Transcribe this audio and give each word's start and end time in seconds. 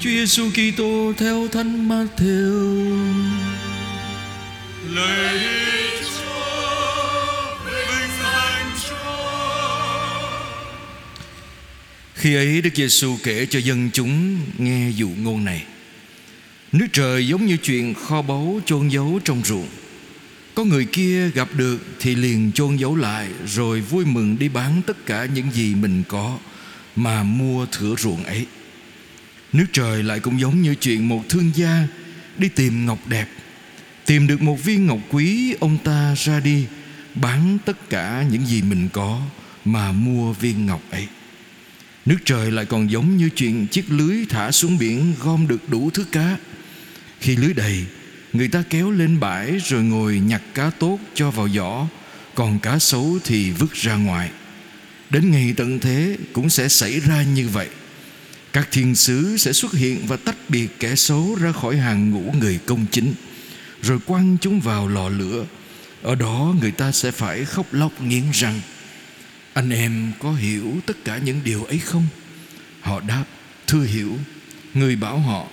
Chúa 0.00 0.10
Giêsu 0.10 0.50
Kitô 0.50 1.12
theo 1.16 1.48
Thánh 1.48 1.88
Matthew. 1.88 2.52
Lạy 4.94 5.38
Chúa, 6.00 7.54
vinh 7.64 8.10
danh 8.22 8.70
Chúa. 8.88 8.96
Khi 12.14 12.34
ấy 12.34 12.60
Đức 12.60 12.70
Giêsu 12.74 13.16
kể 13.22 13.46
cho 13.46 13.58
dân 13.58 13.90
chúng 13.92 14.38
nghe 14.58 14.90
dụ 14.90 15.08
ngôn 15.08 15.44
này. 15.44 15.64
Nước 16.72 16.86
trời 16.92 17.26
giống 17.26 17.46
như 17.46 17.56
chuyện 17.56 17.94
kho 17.94 18.22
báu 18.22 18.60
chôn 18.66 18.88
giấu 18.88 19.20
trong 19.24 19.42
ruộng. 19.44 19.68
Có 20.54 20.64
người 20.64 20.84
kia 20.84 21.30
gặp 21.30 21.48
được 21.56 21.78
thì 22.00 22.14
liền 22.14 22.52
chôn 22.52 22.76
giấu 22.76 22.96
lại 22.96 23.28
rồi 23.46 23.80
vui 23.80 24.04
mừng 24.04 24.38
đi 24.38 24.48
bán 24.48 24.82
tất 24.86 25.06
cả 25.06 25.26
những 25.34 25.50
gì 25.50 25.74
mình 25.74 26.02
có 26.08 26.38
mà 26.96 27.22
mua 27.22 27.66
thửa 27.66 27.94
ruộng 27.98 28.24
ấy. 28.24 28.46
Nước 29.52 29.66
trời 29.72 30.02
lại 30.02 30.20
cũng 30.20 30.40
giống 30.40 30.62
như 30.62 30.74
chuyện 30.74 31.08
một 31.08 31.28
thương 31.28 31.50
gia 31.54 31.86
đi 32.38 32.48
tìm 32.48 32.86
ngọc 32.86 32.98
đẹp. 33.08 33.28
Tìm 34.06 34.26
được 34.26 34.42
một 34.42 34.64
viên 34.64 34.86
ngọc 34.86 34.98
quý 35.10 35.54
ông 35.60 35.78
ta 35.84 36.14
ra 36.16 36.40
đi 36.40 36.66
bán 37.14 37.58
tất 37.64 37.90
cả 37.90 38.24
những 38.30 38.46
gì 38.46 38.62
mình 38.62 38.88
có 38.92 39.22
mà 39.64 39.92
mua 39.92 40.32
viên 40.32 40.66
ngọc 40.66 40.82
ấy. 40.90 41.06
Nước 42.06 42.18
trời 42.24 42.50
lại 42.50 42.64
còn 42.64 42.90
giống 42.90 43.16
như 43.16 43.28
chuyện 43.28 43.66
chiếc 43.66 43.84
lưới 43.88 44.16
thả 44.28 44.50
xuống 44.50 44.78
biển 44.78 45.14
gom 45.22 45.48
được 45.48 45.68
đủ 45.68 45.90
thứ 45.90 46.04
cá. 46.12 46.36
Khi 47.20 47.36
lưới 47.36 47.54
đầy, 47.54 47.84
người 48.32 48.48
ta 48.48 48.64
kéo 48.70 48.90
lên 48.90 49.20
bãi 49.20 49.58
rồi 49.58 49.82
ngồi 49.82 50.20
nhặt 50.20 50.42
cá 50.54 50.70
tốt 50.70 50.98
cho 51.14 51.30
vào 51.30 51.48
giỏ, 51.48 51.86
còn 52.34 52.58
cá 52.58 52.78
xấu 52.78 53.18
thì 53.24 53.50
vứt 53.50 53.72
ra 53.72 53.94
ngoài. 53.94 54.30
Đến 55.10 55.30
ngày 55.30 55.54
tận 55.56 55.78
thế 55.78 56.16
cũng 56.32 56.50
sẽ 56.50 56.68
xảy 56.68 57.00
ra 57.00 57.22
như 57.22 57.48
vậy. 57.48 57.68
Các 58.52 58.68
thiên 58.70 58.94
sứ 58.94 59.36
sẽ 59.36 59.52
xuất 59.52 59.72
hiện 59.72 60.06
và 60.06 60.16
tách 60.16 60.36
biệt 60.48 60.68
kẻ 60.80 60.94
xấu 60.94 61.36
ra 61.40 61.52
khỏi 61.52 61.76
hàng 61.76 62.10
ngũ 62.10 62.32
người 62.40 62.58
công 62.66 62.86
chính, 62.90 63.14
rồi 63.82 63.98
quăng 64.06 64.36
chúng 64.40 64.60
vào 64.60 64.88
lò 64.88 65.08
lửa. 65.08 65.44
Ở 66.02 66.14
đó 66.14 66.54
người 66.60 66.70
ta 66.70 66.92
sẽ 66.92 67.10
phải 67.10 67.44
khóc 67.44 67.66
lóc 67.72 68.00
nghiến 68.02 68.22
răng. 68.32 68.60
Anh 69.52 69.70
em 69.70 70.12
có 70.18 70.32
hiểu 70.32 70.76
tất 70.86 71.04
cả 71.04 71.18
những 71.18 71.40
điều 71.44 71.64
ấy 71.64 71.78
không? 71.78 72.06
Họ 72.80 73.00
đáp, 73.00 73.24
thưa 73.66 73.84
hiểu. 73.84 74.18
Người 74.74 74.96
bảo 74.96 75.18
họ, 75.18 75.46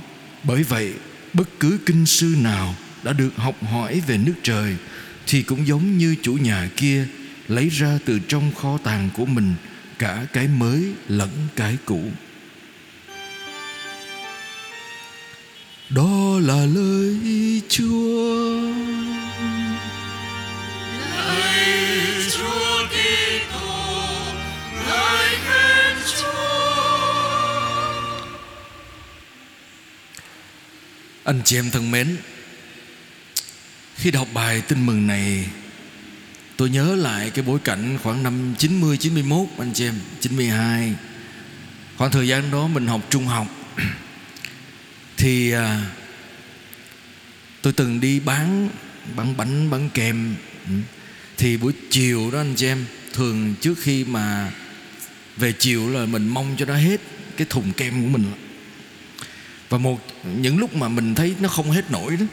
bởi 0.44 0.64
vậy 0.64 0.94
bất 1.34 1.50
cứ 1.60 1.80
kinh 1.86 2.06
sư 2.06 2.36
nào 2.42 2.76
đã 3.04 3.14
được 3.14 3.36
học 3.36 3.56
hỏi 3.64 4.02
về 4.08 4.18
nước 4.18 4.36
trời 4.44 4.76
thì 5.28 5.42
cũng 5.42 5.68
giống 5.68 5.98
như 5.98 6.16
chủ 6.22 6.34
nhà 6.34 6.70
kia 6.76 7.08
lấy 7.48 7.70
ra 7.70 8.00
từ 8.06 8.20
trong 8.28 8.52
kho 8.54 8.78
tàng 8.78 9.10
của 9.14 9.26
mình 9.26 9.54
cả 10.00 10.26
cái 10.34 10.48
mới 10.48 10.94
lẫn 11.08 11.30
cái 11.56 11.78
cũ. 11.86 12.12
Đó 15.90 16.40
là 16.42 16.66
lời 16.66 17.18
Chúa. 17.70 18.62
Lạy 21.16 21.66
Chúa 22.32 22.88
Kitô, 22.88 23.70
ngợi 24.88 25.30
khen 25.46 25.96
Chúa. 26.20 27.10
Anh 31.24 31.42
chị 31.46 31.58
em 31.58 31.72
thân 31.72 31.92
mến 31.92 32.18
Khi 33.96 34.12
đọc 34.12 34.28
bài 34.34 34.62
tin 34.62 34.86
mừng 34.86 35.08
này 35.08 35.50
Tôi 36.58 36.70
nhớ 36.70 36.96
lại 36.96 37.30
cái 37.30 37.46
bối 37.46 37.60
cảnh 37.64 37.98
khoảng 38.04 38.24
năm 38.24 38.56
90, 38.58 38.98
91 38.98 39.48
anh 39.58 39.74
chị 39.74 39.86
em 39.86 39.96
92 40.20 40.94
Khoảng 41.98 42.12
thời 42.12 42.28
gian 42.28 42.52
đó 42.52 42.68
mình 42.68 42.88
học 42.88 43.02
trung 43.10 43.26
học 43.26 43.48
thì 45.20 45.52
à, 45.52 45.82
Tôi 47.62 47.74
từng 47.74 48.00
đi 48.00 48.20
bán 48.20 48.70
Bán 49.16 49.38
bánh, 49.38 49.70
bán 49.70 49.90
kem. 49.90 50.36
Ừ. 50.68 50.74
Thì 51.38 51.58
buổi 51.58 51.74
chiều 51.90 52.32
đó 52.32 52.40
anh 52.40 52.54
chị 52.56 52.68
em 52.68 52.86
Thường 53.14 53.56
trước 53.62 53.76
khi 53.82 54.04
mà 54.04 54.52
Về 55.38 55.52
chiều 55.52 55.90
là 55.90 56.06
mình 56.06 56.28
mong 56.28 56.56
cho 56.58 56.66
nó 56.66 56.76
hết 56.76 57.02
Cái 57.38 57.48
thùng 57.50 57.74
kem 57.74 58.04
của 58.04 58.10
mình. 58.18 58.32
Và 59.70 59.78
một 59.78 60.08
những 60.24 60.58
lúc 60.58 60.76
mà 60.76 60.88
mình 60.88 61.16
thấy 61.16 61.36
nó 61.40 61.50
không 61.50 61.72
hết 61.72 61.92
nổi 61.92 62.18
đó 62.20 62.26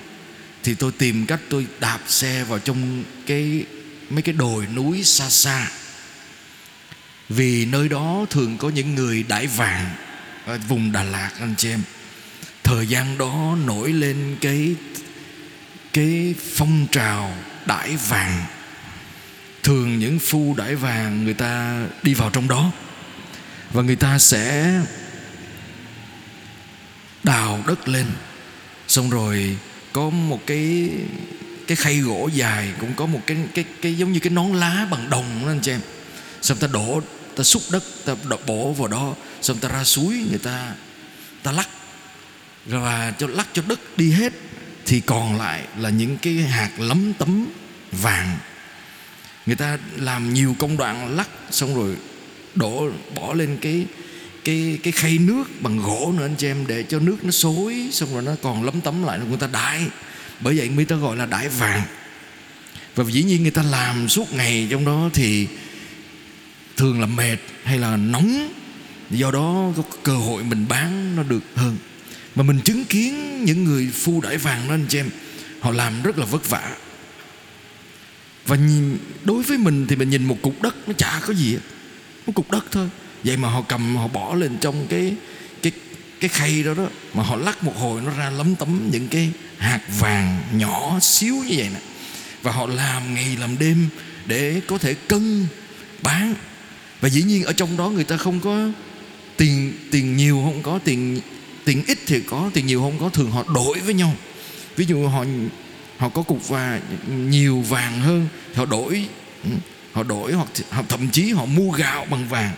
thì 0.67 0.75
tôi 0.75 0.93
tìm 0.93 1.27
cách 1.27 1.41
tôi 1.49 1.67
đạp 1.81 2.01
xe 2.07 2.45
vào 2.45 2.59
trong 2.59 3.05
cái 3.27 3.65
mấy 4.11 4.23
cái 4.23 4.33
đồi 4.33 4.67
núi 4.67 5.05
xa 5.05 5.31
xa. 5.31 5.71
Vì 7.29 7.67
nơi 7.67 7.89
đó 7.89 8.27
thường 8.31 8.59
có 8.59 8.69
những 8.69 8.95
người 8.95 9.25
đãi 9.29 9.47
vàng 9.47 9.91
ở 10.47 10.59
vùng 10.69 10.93
Đà 10.93 11.03
Lạt 11.03 11.31
anh 11.41 11.55
chị 11.59 11.69
em 11.69 11.81
thời 12.67 12.87
gian 12.87 13.19
đó 13.19 13.57
nổi 13.67 13.93
lên 13.93 14.37
cái 14.41 14.75
cái 15.93 16.35
phong 16.55 16.87
trào 16.93 17.35
đãi 17.67 17.97
vàng. 17.97 18.45
Thường 19.63 19.99
những 19.99 20.19
phu 20.19 20.55
đãi 20.59 20.75
vàng 20.75 21.25
người 21.25 21.35
ta 21.35 21.85
đi 22.03 22.15
vào 22.15 22.31
trong 22.31 22.49
đó. 22.49 22.73
Và 23.71 23.83
người 23.83 23.97
ta 23.97 24.19
sẽ 24.19 24.75
đào 27.25 27.65
đất 27.67 27.89
lên. 27.89 28.07
Xong 28.89 29.11
rồi 29.11 29.57
có 29.93 30.11
một 30.11 30.41
cái 30.47 30.91
cái 31.67 31.77
khay 31.77 31.99
gỗ 31.99 32.29
dài, 32.35 32.73
cũng 32.81 32.95
có 32.97 33.07
một 33.07 33.21
cái 33.27 33.37
cái 33.55 33.65
cái 33.83 33.95
giống 33.95 34.13
như 34.13 34.21
cái 34.21 34.31
nón 34.31 34.53
lá 34.53 34.87
bằng 34.91 35.11
đồng 35.11 35.43
đó 35.43 35.51
anh 35.51 35.61
chị 35.61 35.71
em. 35.71 35.81
Xong 36.43 36.59
ta 36.59 36.67
đổ, 36.67 37.03
ta 37.37 37.45
xúc 37.45 37.63
đất, 37.71 37.85
ta 38.05 38.15
đổ 38.29 38.39
bổ 38.47 38.73
vào 38.73 38.89
đó. 38.89 39.15
Xong 39.43 39.59
ta 39.59 39.69
ra 39.69 39.85
suối, 39.85 40.27
người 40.31 40.39
ta 40.39 40.73
ta 41.43 41.53
lắc 41.53 41.69
và 42.67 43.15
cho 43.19 43.27
lắc 43.27 43.49
cho 43.53 43.63
đất 43.69 43.81
đi 43.97 44.11
hết, 44.11 44.33
thì 44.87 45.01
còn 45.01 45.39
lại 45.39 45.63
là 45.79 45.91
những 45.91 46.17
cái 46.19 46.35
hạt 46.35 46.71
lấm 46.79 47.13
tấm 47.13 47.47
vàng. 47.93 48.39
Người 49.47 49.57
ta 49.57 49.79
làm 49.97 50.35
nhiều 50.35 50.57
công 50.59 50.77
đoạn 50.77 51.17
lắc, 51.17 51.29
xong 51.51 51.75
rồi 51.75 51.97
đổ, 52.55 52.91
bỏ 53.15 53.35
lên 53.35 53.59
cái 53.61 53.87
cái 54.45 54.79
cái 54.83 54.93
khay 54.93 55.19
nước 55.19 55.45
bằng 55.61 55.79
gỗ 55.79 56.15
nữa 56.17 56.25
anh 56.25 56.35
chị 56.39 56.47
em, 56.47 56.67
để 56.67 56.83
cho 56.83 56.99
nước 56.99 57.25
nó 57.25 57.31
xối, 57.31 57.89
xong 57.93 58.13
rồi 58.13 58.23
nó 58.23 58.33
còn 58.43 58.65
lấm 58.65 58.81
tấm 58.81 59.03
lại, 59.03 59.19
người 59.29 59.39
ta 59.39 59.49
đãi. 59.53 59.87
Bởi 60.41 60.59
vậy 60.59 60.69
người 60.69 60.85
ta 60.85 60.97
gọi 60.97 61.17
là 61.17 61.27
đãi 61.27 61.49
vàng. 61.49 61.83
Và 62.95 63.05
dĩ 63.05 63.23
nhiên 63.23 63.43
người 63.43 63.51
ta 63.51 63.63
làm 63.63 64.09
suốt 64.09 64.33
ngày 64.33 64.69
trong 64.71 64.85
đó 64.85 65.11
thì 65.13 65.49
thường 66.77 67.01
là 67.01 67.07
mệt 67.07 67.37
hay 67.65 67.79
là 67.79 67.97
nóng. 67.97 68.53
Do 69.11 69.31
đó 69.31 69.73
có 69.77 69.83
cơ 70.03 70.17
hội 70.17 70.45
mình 70.45 70.67
bán 70.69 71.17
nó 71.17 71.23
được 71.23 71.43
hơn 71.55 71.77
mà 72.37 72.43
mình 72.43 72.61
chứng 72.61 72.85
kiến 72.85 73.45
những 73.45 73.65
người 73.65 73.91
phu 73.95 74.21
đãi 74.21 74.37
vàng 74.37 74.69
đó 74.69 74.75
anh 74.75 74.87
chị 74.89 74.99
em 74.99 75.11
họ 75.61 75.71
làm 75.71 76.03
rất 76.03 76.19
là 76.19 76.25
vất 76.25 76.49
vả. 76.49 76.77
Và 78.47 78.57
nhìn, 78.57 78.99
đối 79.25 79.43
với 79.43 79.59
mình 79.59 79.87
thì 79.87 79.97
mình 79.97 80.11
nhìn 80.11 80.25
một 80.25 80.37
cục 80.43 80.63
đất 80.63 80.89
nó 80.89 80.93
chả 80.99 81.21
có 81.27 81.35
gì 81.35 81.53
hết. 81.53 81.61
Một 82.27 82.33
cục 82.33 82.51
đất 82.51 82.65
thôi. 82.71 82.89
Vậy 83.25 83.37
mà 83.37 83.49
họ 83.49 83.63
cầm 83.63 83.97
họ 83.97 84.09
bỏ 84.09 84.35
lên 84.35 84.57
trong 84.61 84.87
cái 84.89 85.15
cái 85.63 85.73
cái 86.21 86.29
khay 86.29 86.63
đó 86.63 86.75
đó 86.75 86.87
mà 87.15 87.23
họ 87.23 87.37
lắc 87.37 87.65
một 87.65 87.77
hồi 87.77 88.03
nó 88.03 88.11
ra 88.11 88.31
lấm 88.31 88.55
tấm 88.55 88.89
những 88.93 89.09
cái 89.09 89.31
hạt 89.59 89.81
vàng 89.99 90.43
nhỏ 90.53 90.99
xíu 91.01 91.35
như 91.35 91.55
vậy 91.57 91.69
nè. 91.75 91.81
Và 92.43 92.53
họ 92.53 92.67
làm 92.67 93.15
ngày 93.15 93.37
làm 93.41 93.59
đêm 93.59 93.89
để 94.27 94.61
có 94.67 94.79
thể 94.79 94.95
cân 94.95 95.47
bán. 96.03 96.35
Và 97.01 97.09
dĩ 97.09 97.23
nhiên 97.23 97.45
ở 97.45 97.53
trong 97.53 97.77
đó 97.77 97.89
người 97.89 98.05
ta 98.05 98.17
không 98.17 98.41
có 98.41 98.69
tiền 99.37 99.73
tiền 99.91 100.17
nhiều 100.17 100.43
không 100.45 100.63
có 100.63 100.79
tiền 100.85 101.21
tiền 101.67 101.85
ít 101.87 101.99
thì 102.07 102.21
có 102.21 102.51
tiền 102.55 102.67
nhiều 102.67 102.81
không 102.81 102.99
có 102.99 103.09
thường 103.09 103.31
họ 103.31 103.45
đổi 103.55 103.81
với 103.81 103.95
nhau. 103.95 104.15
Ví 104.77 104.85
dụ 104.85 105.07
họ 105.07 105.25
họ 105.97 106.09
có 106.09 106.23
cục 106.23 106.49
và 106.49 106.81
nhiều 107.09 107.61
vàng 107.61 108.01
hơn 108.01 108.29
họ 108.55 108.65
đổi 108.65 109.09
ừ, 109.45 109.51
họ 109.93 110.03
đổi 110.03 110.33
hoặc, 110.33 110.49
hoặc 110.71 110.87
thậm 110.89 111.11
chí 111.11 111.31
họ 111.31 111.45
mua 111.45 111.71
gạo 111.71 112.07
bằng 112.11 112.29
vàng. 112.29 112.53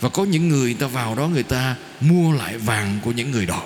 Và 0.00 0.08
có 0.08 0.24
những 0.24 0.48
người 0.48 0.74
ta 0.74 0.86
vào 0.86 1.14
đó 1.14 1.28
người 1.28 1.42
ta 1.42 1.76
mua 2.00 2.32
lại 2.32 2.58
vàng 2.58 2.98
của 3.04 3.12
những 3.12 3.30
người 3.30 3.46
đó. 3.46 3.64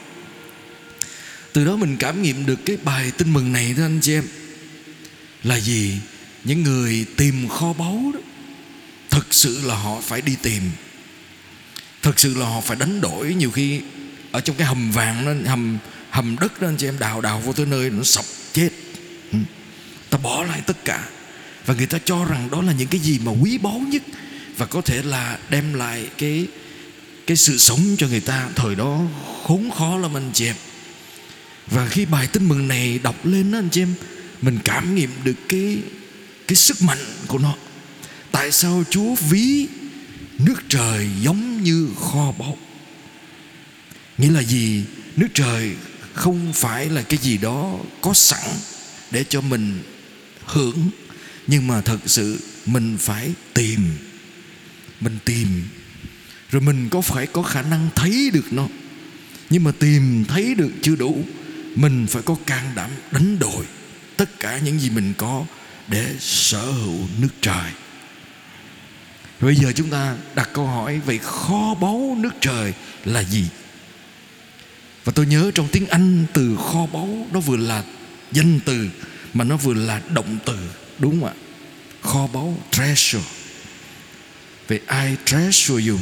Từ 1.53 1.65
đó 1.65 1.77
mình 1.77 1.97
cảm 1.97 2.23
nghiệm 2.23 2.47
được 2.47 2.67
cái 2.67 2.77
bài 2.85 3.13
tin 3.17 3.33
mừng 3.33 3.53
này 3.53 3.75
thưa 3.77 3.85
anh 3.85 4.01
chị 4.03 4.15
em. 4.15 4.25
Là 5.43 5.61
gì? 5.61 5.99
Những 6.45 6.63
người 6.63 7.07
tìm 7.17 7.49
kho 7.49 7.73
báu 7.73 8.11
đó 8.15 8.21
thực 9.11 9.35
sự 9.35 9.61
là 9.65 9.75
họ 9.75 10.01
phải 10.01 10.21
đi 10.21 10.37
tìm. 10.43 10.63
Thực 12.03 12.21
sự 12.21 12.35
là 12.35 12.47
họ 12.47 12.61
phải 12.61 12.77
đánh 12.77 13.01
đổi 13.01 13.35
nhiều 13.35 13.51
khi 13.51 13.81
ở 14.33 14.41
trong 14.41 14.57
cái 14.57 14.67
hầm 14.67 14.91
vàng 14.91 15.25
nó, 15.25 15.51
hầm 15.51 15.79
hầm 16.11 16.37
đất 16.41 16.61
đó, 16.61 16.69
anh 16.69 16.77
chị 16.77 16.89
em, 16.89 16.99
đào 16.99 17.21
đào 17.21 17.41
vô 17.41 17.53
tới 17.53 17.67
nơi 17.67 17.91
nó 17.91 18.03
sập 18.03 18.25
chết. 18.53 18.71
Ừ. 19.33 19.39
Ta 20.11 20.19
bỏ 20.19 20.45
lại 20.45 20.61
tất 20.67 20.85
cả. 20.85 21.09
Và 21.67 21.75
người 21.75 21.87
ta 21.87 21.99
cho 22.05 22.25
rằng 22.25 22.49
đó 22.51 22.63
là 22.63 22.73
những 22.73 22.89
cái 22.89 23.01
gì 23.01 23.19
mà 23.25 23.33
quý 23.43 23.59
báu 23.59 23.83
nhất 23.89 24.03
và 24.57 24.67
có 24.67 24.81
thể 24.81 25.03
là 25.03 25.39
đem 25.51 25.75
lại 25.75 26.09
cái 26.19 26.47
cái 27.27 27.37
sự 27.37 27.59
sống 27.59 27.81
cho 27.99 28.09
người 28.09 28.21
ta. 28.21 28.49
Thời 28.57 28.75
đó 28.75 29.01
khốn 29.43 29.71
khó 29.79 29.99
lắm 29.99 30.17
anh 30.17 30.31
chị 30.33 30.47
em. 30.47 30.57
Và 31.67 31.89
khi 31.89 32.05
bài 32.05 32.27
tin 32.27 32.49
mừng 32.49 32.69
này 32.69 32.99
đọc 33.03 33.27
lên 33.27 33.53
đó, 33.53 33.59
anh 33.59 33.69
chị 33.71 33.83
em, 33.83 33.95
mình 34.43 34.59
cảm 34.65 34.95
nghiệm 34.95 35.11
được 35.25 35.37
cái 35.49 35.79
cái 36.49 36.57
sức 36.57 36.83
mạnh 36.83 37.05
của 37.27 37.39
nó. 37.39 37.55
Tại 38.33 38.53
sao 38.53 38.85
Chúa 38.91 39.15
ví 39.15 39.67
nước 40.39 40.63
trời 40.69 41.09
giống 41.23 41.63
như 41.63 41.89
kho 42.01 42.33
báu? 42.39 42.57
Nghĩa 44.21 44.31
là 44.31 44.43
gì? 44.43 44.85
Nước 45.17 45.29
trời 45.35 45.75
không 46.15 46.53
phải 46.53 46.91
là 46.91 47.03
cái 47.03 47.19
gì 47.23 47.39
đó 47.39 47.79
có 48.01 48.15
sẵn 48.15 48.51
để 49.11 49.25
cho 49.29 49.41
mình 49.41 49.83
hưởng, 50.45 50.91
nhưng 51.47 51.67
mà 51.67 51.81
thật 51.81 51.99
sự 52.07 52.41
mình 52.67 52.97
phải 52.99 53.33
tìm. 53.55 53.81
Mình 55.01 55.19
tìm. 55.25 55.63
Rồi 56.51 56.63
mình 56.63 56.89
có 56.89 57.01
phải 57.01 57.27
có 57.27 57.43
khả 57.43 57.63
năng 57.63 57.89
thấy 57.95 58.31
được 58.33 58.53
nó. 58.53 58.69
Nhưng 59.51 59.65
mà 59.65 59.73
tìm 59.79 60.25
thấy 60.29 60.55
được 60.55 60.71
chưa 60.83 60.97
đủ, 60.97 61.25
mình 61.75 62.07
phải 62.07 62.23
có 62.23 62.37
can 62.47 62.73
đảm 62.75 62.91
đánh 63.11 63.39
đổi 63.39 63.65
tất 64.17 64.41
cả 64.41 64.59
những 64.59 64.81
gì 64.81 64.91
mình 64.91 65.15
có 65.19 65.45
để 65.89 66.15
sở 66.19 66.65
hữu 66.65 66.99
nước 67.19 67.29
trời. 67.41 67.71
Bây 69.41 69.57
giờ 69.57 69.73
chúng 69.77 69.91
ta 69.91 70.17
đặt 70.35 70.51
câu 70.53 70.67
hỏi, 70.67 71.01
vậy 71.07 71.19
kho 71.19 71.75
báu 71.75 72.17
nước 72.21 72.35
trời 72.41 72.73
là 73.05 73.23
gì? 73.25 73.45
Và 75.05 75.13
tôi 75.13 75.27
nhớ 75.27 75.51
trong 75.55 75.69
tiếng 75.73 75.87
Anh 75.87 76.27
từ 76.33 76.57
kho 76.57 76.87
báu, 76.93 77.27
nó 77.33 77.41
vừa 77.41 77.57
là 77.57 77.85
danh 78.33 78.61
từ, 78.65 78.89
mà 79.35 79.45
nó 79.45 79.57
vừa 79.57 79.75
là 79.75 80.01
động 80.09 80.39
từ, 80.45 80.57
đúng 80.99 81.21
không 81.21 81.29
ạ? 81.29 81.35
Kho 82.03 82.27
báu, 82.27 82.59
treasure. 82.71 83.25
Về 84.69 84.81
ai 84.87 85.17
treasure 85.25 85.89
you? 85.89 85.99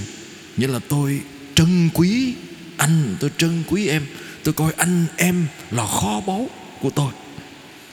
Nghĩa 0.56 0.66
là 0.66 0.78
tôi 0.88 1.20
trân 1.54 1.90
quý 1.94 2.34
anh, 2.76 3.16
tôi 3.20 3.30
trân 3.38 3.62
quý 3.68 3.86
em. 3.88 4.06
Tôi 4.44 4.54
coi 4.54 4.72
anh, 4.76 5.06
em 5.16 5.46
là 5.70 5.86
kho 5.86 6.20
báu 6.26 6.50
của 6.80 6.90
tôi. 6.90 7.12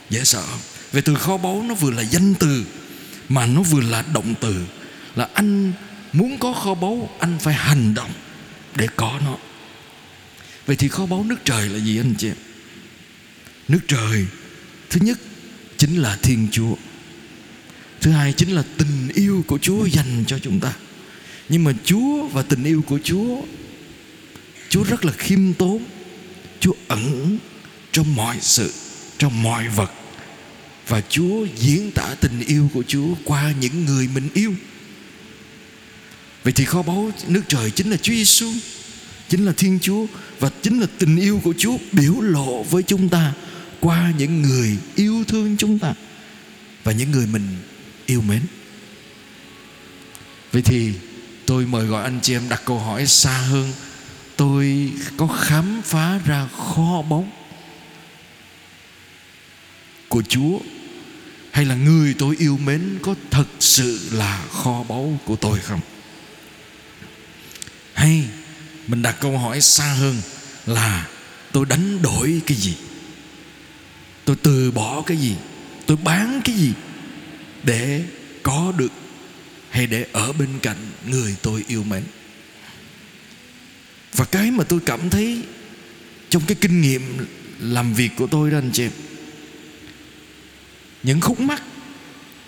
Dễ 0.09 0.23
sợ 0.23 0.41
không? 0.41 0.59
Về 0.91 1.01
từ 1.01 1.15
kho 1.15 1.37
báu, 1.37 1.65
nó 1.67 1.73
vừa 1.73 1.91
là 1.91 2.01
danh 2.01 2.33
từ, 2.33 2.65
mà 3.29 3.45
nó 3.45 3.61
vừa 3.61 3.81
là 3.81 4.03
động 4.13 4.33
từ. 4.41 4.65
Là 5.15 5.27
anh 5.33 5.73
muốn 6.13 6.37
có 6.37 6.53
kho 6.53 6.73
báu, 6.73 7.09
anh 7.19 7.37
phải 7.39 7.53
hành 7.53 7.93
động 7.93 8.11
để 8.75 8.87
có 8.95 9.19
nó 9.25 9.37
vậy 10.65 10.75
thì 10.75 10.87
kho 10.87 11.05
báu 11.05 11.23
nước 11.23 11.45
trời 11.45 11.69
là 11.69 11.79
gì 11.79 11.97
anh 11.99 12.13
chị? 12.17 12.27
Em 12.27 12.35
nước 13.67 13.79
trời, 13.87 14.25
thứ 14.89 14.99
nhất 15.03 15.19
chính 15.77 15.97
là 15.97 16.17
thiên 16.21 16.47
chúa. 16.51 16.75
Thứ 18.01 18.11
hai 18.11 18.33
chính 18.33 18.49
là 18.49 18.63
tình 18.77 19.09
yêu 19.15 19.43
của 19.47 19.57
chúa 19.57 19.85
dành 19.85 20.23
cho 20.27 20.39
chúng 20.39 20.59
ta. 20.59 20.73
Nhưng 21.49 21.63
mà 21.63 21.71
chúa 21.85 22.27
và 22.27 22.41
tình 22.41 22.63
yêu 22.63 22.81
của 22.81 22.99
chúa 23.03 23.41
chúa 24.69 24.83
rất 24.83 25.05
là 25.05 25.11
khiêm 25.11 25.53
tốn. 25.53 25.83
Chúa 26.59 26.73
ẩn 26.87 27.37
trong 27.91 28.15
mọi 28.15 28.37
sự, 28.41 28.73
trong 29.17 29.43
mọi 29.43 29.69
vật. 29.69 29.91
Và 30.87 31.01
chúa 31.09 31.45
diễn 31.55 31.91
tả 31.91 32.15
tình 32.21 32.39
yêu 32.47 32.69
của 32.73 32.83
chúa 32.87 33.07
qua 33.23 33.53
những 33.59 33.85
người 33.85 34.07
mình 34.07 34.29
yêu. 34.33 34.53
Vậy 36.43 36.53
thì 36.53 36.65
kho 36.65 36.81
báu 36.81 37.11
nước 37.27 37.41
trời 37.47 37.71
chính 37.71 37.91
là 37.91 37.97
chúa 37.97 38.13
giêsu 38.13 38.51
chính 39.29 39.45
là 39.45 39.51
thiên 39.57 39.79
chúa 39.81 40.05
và 40.39 40.49
chính 40.61 40.79
là 40.79 40.87
tình 40.97 41.17
yêu 41.17 41.41
của 41.43 41.53
chúa 41.57 41.77
biểu 41.91 42.21
lộ 42.21 42.63
với 42.63 42.83
chúng 42.83 43.09
ta 43.09 43.33
qua 43.79 44.13
những 44.17 44.41
người 44.41 44.77
yêu 44.95 45.23
thương 45.27 45.57
chúng 45.57 45.79
ta 45.79 45.93
và 46.83 46.91
những 46.91 47.11
người 47.11 47.27
mình 47.27 47.57
yêu 48.05 48.21
mến. 48.21 48.41
Vậy 50.51 50.61
thì 50.61 50.93
tôi 51.45 51.65
mời 51.65 51.85
gọi 51.85 52.03
anh 52.03 52.19
chị 52.21 52.33
em 52.33 52.49
đặt 52.49 52.61
câu 52.65 52.79
hỏi 52.79 53.07
xa 53.07 53.37
hơn. 53.37 53.73
Tôi 54.37 54.91
có 55.17 55.27
khám 55.27 55.81
phá 55.85 56.19
ra 56.25 56.47
kho 56.47 57.01
báu 57.01 57.27
của 60.09 60.21
chúa 60.21 60.59
hay 61.51 61.65
là 61.65 61.75
người 61.75 62.15
tôi 62.19 62.35
yêu 62.39 62.57
mến 62.57 62.97
có 63.01 63.15
thật 63.31 63.47
sự 63.59 64.09
là 64.11 64.45
kho 64.51 64.83
báu 64.83 65.19
của 65.25 65.35
tôi 65.35 65.59
không? 65.59 65.79
Hay 67.93 68.25
mình 68.87 69.01
đặt 69.01 69.15
câu 69.19 69.37
hỏi 69.37 69.61
xa 69.61 69.93
hơn 69.93 70.15
là 70.65 71.07
tôi 71.51 71.65
đánh 71.65 72.01
đổi 72.01 72.41
cái 72.45 72.57
gì? 72.57 72.75
Tôi 74.25 74.35
từ 74.43 74.71
bỏ 74.71 75.01
cái 75.01 75.17
gì? 75.17 75.35
Tôi 75.85 75.97
bán 75.97 76.41
cái 76.43 76.55
gì 76.55 76.73
để 77.63 78.03
có 78.43 78.73
được 78.77 78.91
hay 79.69 79.87
để 79.87 80.05
ở 80.11 80.33
bên 80.33 80.49
cạnh 80.61 80.77
người 81.05 81.35
tôi 81.41 81.63
yêu 81.67 81.83
mến? 81.83 82.03
Và 84.13 84.25
cái 84.25 84.51
mà 84.51 84.63
tôi 84.63 84.79
cảm 84.85 85.09
thấy 85.09 85.41
trong 86.29 86.43
cái 86.47 86.57
kinh 86.61 86.81
nghiệm 86.81 87.25
làm 87.59 87.93
việc 87.93 88.09
của 88.15 88.27
tôi 88.27 88.51
đó 88.51 88.57
anh 88.57 88.71
chị 88.73 88.83
em 88.83 88.91
những 91.03 91.21
khúc 91.21 91.39
mắc, 91.39 91.63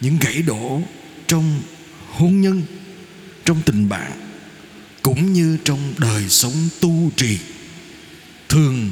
những 0.01 0.17
gãy 0.21 0.41
đổ 0.41 0.81
trong 1.27 1.61
hôn 2.11 2.41
nhân, 2.41 2.63
trong 3.45 3.61
tình 3.65 3.89
bạn 3.89 4.26
cũng 5.07 5.33
như 5.33 5.57
trong 5.63 5.93
đời 5.97 6.29
sống 6.29 6.69
tu 6.81 7.11
trì. 7.15 7.37
Thường, 8.49 8.91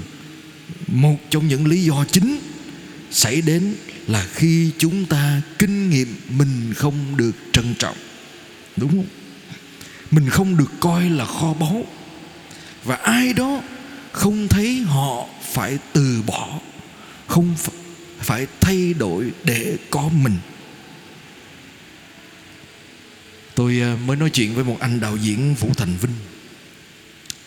một 0.87 1.17
trong 1.29 1.47
những 1.47 1.67
lý 1.67 1.83
do 1.83 2.05
chính 2.11 2.39
xảy 3.11 3.41
đến 3.41 3.75
là 4.07 4.27
khi 4.33 4.71
chúng 4.77 5.05
ta 5.05 5.41
kinh 5.59 5.89
nghiệm 5.89 6.15
mình 6.29 6.73
không 6.75 7.17
được 7.17 7.31
trân 7.51 7.75
trọng. 7.79 7.97
Đúng 8.77 8.89
không? 8.89 9.05
Mình 10.11 10.29
không 10.29 10.57
được 10.57 10.71
coi 10.79 11.09
là 11.09 11.25
kho 11.25 11.53
báu. 11.53 11.85
Và 12.83 12.95
ai 12.95 13.33
đó 13.33 13.61
không 14.11 14.47
thấy 14.47 14.79
họ 14.79 15.27
phải 15.53 15.77
từ 15.93 16.21
bỏ, 16.27 16.59
không 17.27 17.55
phải 18.19 18.47
thay 18.61 18.93
đổi 18.93 19.31
để 19.43 19.77
có 19.89 20.09
mình 20.23 20.37
tôi 23.55 23.79
ờ, 23.79 23.97
mới 24.05 24.17
nói 24.17 24.29
chuyện 24.29 24.55
với 24.55 24.63
một 24.63 24.77
anh 24.79 24.99
đạo 24.99 25.17
diễn 25.17 25.55
vũ 25.59 25.73
thành 25.77 25.97
vinh 26.01 26.11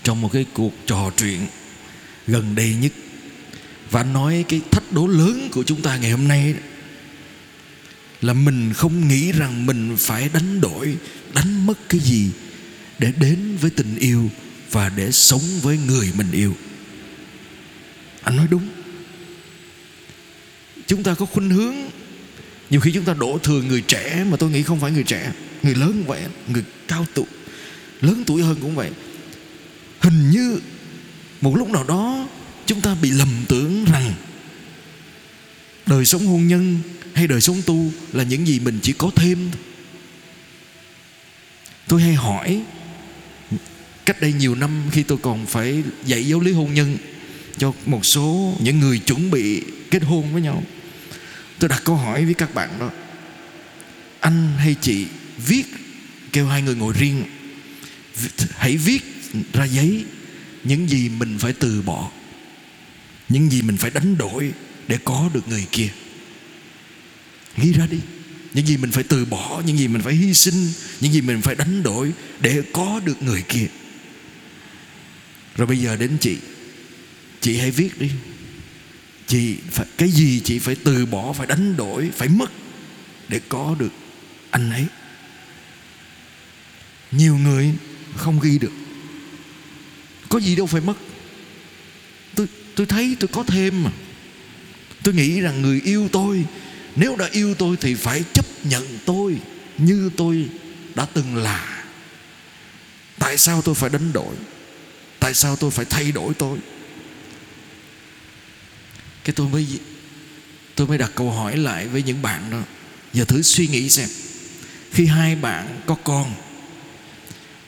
trong 0.02 0.20
một 0.20 0.32
cái 0.32 0.46
cuộc 0.52 0.72
trò 0.86 1.10
chuyện 1.16 1.46
gần 2.26 2.54
đây 2.54 2.74
nhất. 2.80 2.92
Và 3.90 4.00
anh 4.00 4.12
nói 4.12 4.44
cái 4.48 4.60
thách 4.70 4.92
đố 4.92 5.06
lớn 5.06 5.48
của 5.52 5.62
chúng 5.62 5.82
ta 5.82 5.96
ngày 5.96 6.10
hôm 6.10 6.28
nay 6.28 6.54
là 8.22 8.32
mình 8.32 8.72
không 8.74 9.08
nghĩ 9.08 9.32
rằng 9.32 9.66
mình 9.66 9.96
phải 9.96 10.30
đánh 10.32 10.60
đổi, 10.60 10.96
đánh 11.34 11.66
mất 11.66 11.78
cái 11.88 12.00
gì 12.00 12.30
để 12.98 13.12
đến 13.20 13.56
với 13.60 13.70
tình 13.70 13.98
yêu 13.98 14.30
và 14.70 14.88
để 14.96 15.12
sống 15.12 15.42
với 15.62 15.78
người 15.86 16.12
mình 16.16 16.30
yêu. 16.32 16.54
Anh 18.22 18.36
nói 18.36 18.46
đúng. 18.50 18.68
Chúng 20.86 21.02
ta 21.02 21.14
có 21.14 21.26
khuynh 21.26 21.50
hướng. 21.50 21.74
Nhiều 22.70 22.80
khi 22.80 22.92
chúng 22.92 23.04
ta 23.04 23.14
đổ 23.14 23.38
thừa 23.42 23.62
người 23.62 23.80
trẻ 23.80 24.24
mà 24.30 24.36
tôi 24.36 24.50
nghĩ 24.50 24.62
không 24.62 24.80
phải 24.80 24.90
người 24.90 25.04
trẻ 25.04 25.32
người 25.62 25.74
lớn 25.74 25.92
cũng 25.92 26.06
vậy, 26.06 26.22
người 26.48 26.64
cao 26.88 27.06
tuổi 27.14 27.26
lớn 28.00 28.22
tuổi 28.26 28.42
hơn 28.42 28.56
cũng 28.60 28.74
vậy. 28.74 28.90
Hình 30.00 30.30
như 30.30 30.60
một 31.40 31.56
lúc 31.56 31.68
nào 31.68 31.84
đó, 31.84 32.28
chúng 32.66 32.80
ta 32.80 32.96
bị 33.02 33.10
lầm 33.10 33.44
tưởng 33.48 33.84
rằng 33.84 34.14
đời 35.86 36.04
sống 36.04 36.26
hôn 36.26 36.46
nhân 36.48 36.78
hay 37.14 37.26
đời 37.26 37.40
sống 37.40 37.62
tu 37.66 37.90
là 38.12 38.24
những 38.24 38.46
gì 38.46 38.60
mình 38.60 38.78
chỉ 38.82 38.92
có 38.92 39.10
thêm. 39.16 39.50
Tôi 41.88 42.02
hay 42.02 42.14
hỏi, 42.14 42.62
cách 44.06 44.20
đây 44.20 44.32
nhiều 44.32 44.54
năm 44.54 44.82
khi 44.92 45.02
tôi 45.02 45.18
còn 45.22 45.46
phải 45.46 45.82
dạy 46.04 46.28
giáo 46.28 46.40
lý 46.40 46.52
hôn 46.52 46.74
nhân 46.74 46.96
cho 47.58 47.72
một 47.86 48.06
số 48.06 48.56
những 48.60 48.78
người 48.78 48.98
chuẩn 48.98 49.30
bị 49.30 49.62
kết 49.90 50.02
hôn 50.02 50.32
với 50.32 50.42
nhau, 50.42 50.62
tôi 51.58 51.68
đặt 51.68 51.82
câu 51.84 51.96
hỏi 51.96 52.24
với 52.24 52.34
các 52.34 52.54
bạn 52.54 52.70
đó. 52.80 52.90
Anh 54.20 54.52
hay 54.58 54.76
chị 54.80 55.06
viết, 55.46 55.66
kêu 56.32 56.46
hai 56.46 56.62
người 56.62 56.74
ngồi 56.74 56.94
riêng. 56.98 57.24
Hãy 58.56 58.76
viết 58.76 59.02
ra 59.52 59.64
giấy 59.64 60.04
những 60.64 60.90
gì 60.90 61.08
mình 61.08 61.38
phải 61.38 61.52
từ 61.52 61.82
bỏ, 61.82 62.10
những 63.28 63.50
gì 63.50 63.62
mình 63.62 63.76
phải 63.76 63.90
đánh 63.90 64.18
đổi 64.18 64.52
để 64.88 64.98
có 65.04 65.30
được 65.34 65.48
người 65.48 65.66
kia. 65.72 65.88
Ghi 67.56 67.72
ra 67.72 67.86
đi, 67.86 67.98
những 68.54 68.66
gì 68.66 68.76
mình 68.76 68.90
phải 68.90 69.04
từ 69.04 69.24
bỏ, 69.24 69.62
những 69.66 69.78
gì 69.78 69.88
mình 69.88 70.02
phải 70.02 70.14
hy 70.14 70.34
sinh, 70.34 70.72
những 71.00 71.12
gì 71.12 71.20
mình 71.20 71.42
phải 71.42 71.54
đánh 71.54 71.82
đổi 71.82 72.12
để 72.40 72.62
có 72.72 73.00
được 73.04 73.22
người 73.22 73.42
kia. 73.48 73.66
Rồi 75.56 75.66
bây 75.66 75.78
giờ 75.78 75.96
đến 75.96 76.16
chị. 76.20 76.36
Chị 77.40 77.56
hãy 77.56 77.70
viết 77.70 78.00
đi. 78.00 78.10
Chị 79.26 79.56
phải, 79.70 79.86
cái 79.96 80.10
gì 80.10 80.40
chị 80.44 80.58
phải 80.58 80.76
từ 80.84 81.06
bỏ, 81.06 81.32
phải 81.32 81.46
đánh 81.46 81.76
đổi, 81.76 82.10
phải 82.16 82.28
mất 82.28 82.50
để 83.28 83.40
có 83.48 83.76
được 83.78 83.92
anh 84.50 84.70
ấy 84.70 84.86
nhiều 87.12 87.36
người 87.36 87.72
không 88.16 88.40
ghi 88.40 88.58
được. 88.58 88.72
Có 90.28 90.40
gì 90.40 90.56
đâu 90.56 90.66
phải 90.66 90.80
mất. 90.80 90.94
Tôi 92.34 92.48
tôi 92.74 92.86
thấy 92.86 93.16
tôi 93.20 93.28
có 93.28 93.42
thêm 93.42 93.84
mà. 93.84 93.90
Tôi 95.02 95.14
nghĩ 95.14 95.40
rằng 95.40 95.62
người 95.62 95.80
yêu 95.84 96.08
tôi, 96.12 96.44
nếu 96.96 97.16
đã 97.16 97.28
yêu 97.32 97.54
tôi 97.54 97.76
thì 97.80 97.94
phải 97.94 98.24
chấp 98.34 98.46
nhận 98.64 98.98
tôi 99.04 99.36
như 99.78 100.10
tôi 100.16 100.48
đã 100.94 101.06
từng 101.14 101.36
là. 101.36 101.84
Tại 103.18 103.38
sao 103.38 103.62
tôi 103.62 103.74
phải 103.74 103.90
đánh 103.90 104.12
đổi? 104.12 104.34
Tại 105.20 105.34
sao 105.34 105.56
tôi 105.56 105.70
phải 105.70 105.84
thay 105.84 106.12
đổi 106.12 106.34
tôi? 106.34 106.58
Cái 109.24 109.32
tôi 109.36 109.48
mới 109.48 109.66
tôi 110.74 110.86
mới 110.86 110.98
đặt 110.98 111.12
câu 111.14 111.30
hỏi 111.30 111.56
lại 111.56 111.86
với 111.86 112.02
những 112.02 112.22
bạn 112.22 112.50
đó. 112.50 112.62
Giờ 113.12 113.24
thử 113.24 113.42
suy 113.42 113.66
nghĩ 113.66 113.90
xem. 113.90 114.08
Khi 114.92 115.06
hai 115.06 115.36
bạn 115.36 115.80
có 115.86 115.94
con 115.94 116.34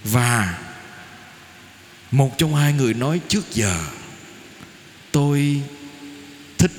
và 0.05 0.59
một 2.11 2.39
trong 2.39 2.55
hai 2.55 2.73
người 2.73 2.95
nói 2.95 3.21
trước 3.29 3.55
giờ, 3.55 3.85
tôi 5.13 5.63
thích 6.59 6.73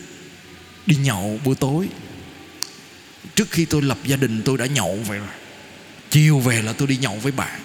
đi 0.86 0.96
nhậu 0.96 1.40
buổi 1.46 1.56
tối. 1.56 1.88
Trước 3.36 3.52
khi 3.52 3.66
tôi 3.66 3.82
lập 3.82 3.98
gia 4.06 4.16
đình, 4.16 4.42
tôi 4.46 4.58
đã 4.58 4.66
nhậu 4.66 5.00
vậy 5.08 5.18
rồi. 5.18 5.28
Chiều 6.10 6.40
về 6.40 6.62
là 6.62 6.74
tôi 6.74 6.88
đi 6.88 6.98
nhậu 6.98 7.16
với 7.16 7.32
bạn. 7.32 7.62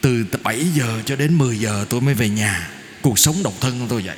Từ 0.00 0.26
7 0.42 0.64
giờ 0.74 1.02
cho 1.04 1.16
đến 1.16 1.38
10 1.38 1.58
giờ 1.58 1.86
tôi 1.88 2.00
mới 2.00 2.14
về 2.14 2.28
nhà. 2.28 2.70
Cuộc 3.02 3.18
sống 3.18 3.42
độc 3.42 3.54
thân 3.60 3.80
của 3.80 3.86
tôi 3.88 4.02
vậy. 4.02 4.16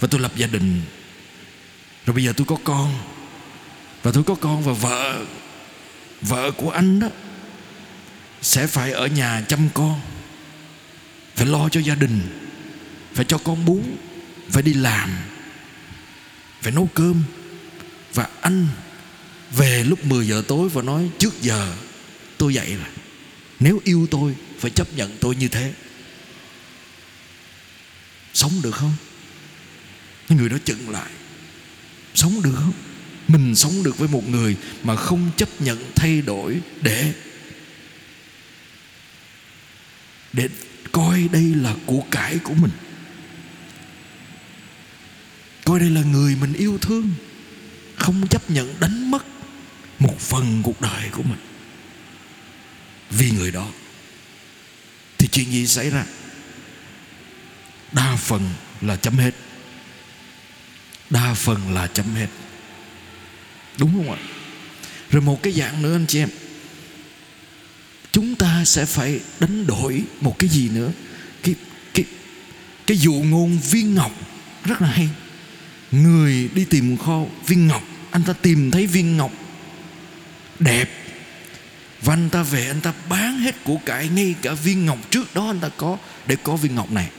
Và 0.00 0.08
tôi 0.10 0.20
lập 0.20 0.32
gia 0.36 0.46
đình. 0.46 0.82
Rồi 2.06 2.14
bây 2.14 2.24
giờ 2.24 2.32
tôi 2.36 2.46
có 2.46 2.56
con. 2.64 2.98
Và 4.02 4.12
tôi 4.12 4.24
có 4.24 4.34
con 4.34 4.62
và 4.62 4.72
vợ. 4.72 5.24
Vợ 6.20 6.50
của 6.50 6.70
anh 6.70 7.00
đó 7.00 7.08
sẽ 8.42 8.66
phải 8.66 8.92
ở 8.92 9.06
nhà 9.06 9.44
chăm 9.48 9.68
con, 9.74 10.00
phải 11.34 11.46
lo 11.46 11.68
cho 11.68 11.80
gia 11.80 11.94
đình, 11.94 12.20
phải 13.14 13.24
cho 13.24 13.38
con 13.38 13.64
bú, 13.64 13.82
phải 14.50 14.62
đi 14.62 14.74
làm, 14.74 15.10
phải 16.62 16.72
nấu 16.72 16.88
cơm 16.94 17.22
và 18.14 18.28
anh 18.40 18.68
về 19.50 19.84
lúc 19.84 20.04
10 20.04 20.26
giờ 20.26 20.42
tối 20.48 20.68
và 20.68 20.82
nói, 20.82 21.10
trước 21.18 21.42
giờ 21.42 21.74
tôi 22.38 22.54
dậy 22.54 22.74
rồi, 22.74 22.88
nếu 23.60 23.80
yêu 23.84 24.06
tôi 24.10 24.34
phải 24.58 24.70
chấp 24.70 24.94
nhận 24.94 25.16
tôi 25.20 25.36
như 25.36 25.48
thế. 25.48 25.72
Sống 28.34 28.52
được 28.62 28.70
không? 28.74 28.92
Người 30.28 30.48
đó 30.48 30.56
chừng 30.64 30.90
lại. 30.90 31.10
Sống 32.14 32.42
được 32.42 32.54
không? 32.56 32.72
Mình 33.28 33.54
sống 33.54 33.82
được 33.82 33.98
với 33.98 34.08
một 34.08 34.28
người 34.28 34.56
mà 34.82 34.96
không 34.96 35.30
chấp 35.36 35.60
nhận 35.60 35.92
thay 35.94 36.22
đổi 36.22 36.60
để 36.80 37.12
để 40.36 40.48
coi 40.92 41.28
đây 41.32 41.54
là 41.54 41.74
của 41.86 42.02
cải 42.10 42.38
của 42.38 42.54
mình. 42.54 42.70
Coi 45.64 45.80
đây 45.80 45.90
là 45.90 46.02
người 46.02 46.36
mình 46.40 46.52
yêu 46.52 46.78
thương, 46.78 47.10
không 47.96 48.26
chấp 48.28 48.50
nhận 48.50 48.80
đánh 48.80 49.10
mất 49.10 49.24
một 49.98 50.20
phần 50.20 50.62
cuộc 50.62 50.80
đời 50.80 51.08
của 51.12 51.22
mình. 51.22 51.38
Vì 53.10 53.30
người 53.30 53.50
đó 53.50 53.68
thì 55.18 55.28
chuyện 55.28 55.52
gì 55.52 55.66
xảy 55.66 55.90
ra? 55.90 56.04
Đa 57.92 58.16
phần 58.16 58.50
là 58.80 58.96
chấm 58.96 59.18
hết. 59.18 59.34
Đa 61.10 61.34
phần 61.34 61.74
là 61.74 61.86
chấm 61.86 62.14
hết. 62.14 62.28
Đúng 63.78 63.92
không 63.94 64.12
ạ? 64.12 64.18
Rồi 65.10 65.22
một 65.22 65.42
cái 65.42 65.52
dạng 65.52 65.82
nữa 65.82 65.94
anh 65.94 66.06
chị 66.06 66.18
em 66.18 66.28
chúng 68.16 68.34
ta 68.34 68.64
sẽ 68.64 68.84
phải 68.84 69.20
đánh 69.40 69.66
đổi 69.66 70.02
một 70.20 70.38
cái 70.38 70.48
gì 70.48 70.68
nữa. 70.68 70.90
Cái 71.42 71.54
cái 71.94 72.04
cái 72.86 72.96
dụ 72.96 73.12
ngôn 73.12 73.58
viên 73.70 73.94
ngọc, 73.94 74.12
rất 74.64 74.82
là 74.82 74.88
hay. 74.88 75.08
Người 75.90 76.48
đi 76.54 76.64
tìm 76.64 76.96
kho 76.96 77.24
viên 77.46 77.66
ngọc, 77.66 77.82
anh 78.10 78.22
ta 78.22 78.32
tìm 78.32 78.70
thấy 78.70 78.86
viên 78.86 79.16
ngọc 79.16 79.32
đẹp. 80.58 80.90
Và 82.02 82.14
anh 82.14 82.30
ta 82.30 82.42
về, 82.42 82.66
anh 82.68 82.80
ta 82.80 82.92
bán 83.08 83.38
hết 83.38 83.64
của 83.64 83.76
cải 83.86 84.08
ngay 84.08 84.34
cả 84.42 84.54
viên 84.54 84.86
ngọc 84.86 84.98
trước 85.10 85.34
đó 85.34 85.46
anh 85.46 85.60
ta 85.60 85.68
có 85.76 85.98
để 86.26 86.36
có 86.36 86.56
viên 86.56 86.74
ngọc 86.74 86.90
này. 86.90 87.10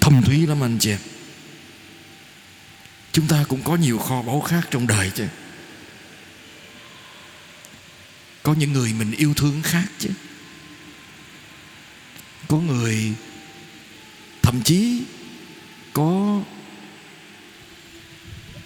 Thâm 0.00 0.22
thúy 0.22 0.46
lắm 0.46 0.64
anh 0.64 0.78
chị 0.78 0.90
em 0.90 0.98
chúng 3.12 3.26
ta 3.26 3.44
cũng 3.48 3.62
có 3.62 3.76
nhiều 3.76 3.98
kho 3.98 4.22
báu 4.22 4.40
khác 4.40 4.68
trong 4.70 4.86
đời 4.86 5.10
chứ. 5.14 5.26
Có 8.52 8.58
những 8.58 8.72
người 8.72 8.92
mình 8.92 9.10
yêu 9.10 9.34
thương 9.34 9.62
khác 9.62 9.84
chứ. 9.98 10.08
Có 12.48 12.56
người 12.56 13.12
thậm 14.42 14.62
chí 14.62 15.02
có 15.92 16.42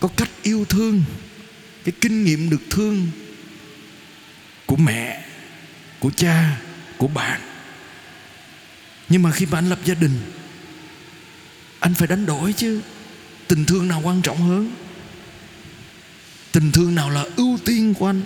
có 0.01 0.09
cách 0.17 0.31
yêu 0.43 0.65
thương, 0.65 1.03
cái 1.85 1.93
kinh 2.01 2.25
nghiệm 2.25 2.51
được 2.51 2.63
thương 2.71 3.11
của 4.67 4.77
mẹ, 4.77 5.25
của 5.99 6.11
cha, 6.11 6.61
của 6.99 7.09
bạn. 7.09 7.41
Nhưng 9.09 9.23
mà 9.23 9.31
khi 9.33 9.47
mà 9.47 9.59
anh 9.59 9.69
lập 9.69 9.79
gia 9.85 9.95
đình, 9.95 10.21
anh 11.81 11.95
phải 11.95 12.09
đánh 12.09 12.27
đổi 12.27 12.53
chứ. 12.53 12.81
Tình 13.49 13.65
thương 13.65 13.89
nào 13.89 14.01
quan 14.05 14.23
trọng 14.23 14.39
hơn? 14.39 14.71
Tình 16.53 16.73
thương 16.73 16.95
nào 16.95 17.11
là 17.11 17.25
ưu 17.37 17.59
tiên 17.65 17.95
của 17.95 18.07
anh? 18.07 18.23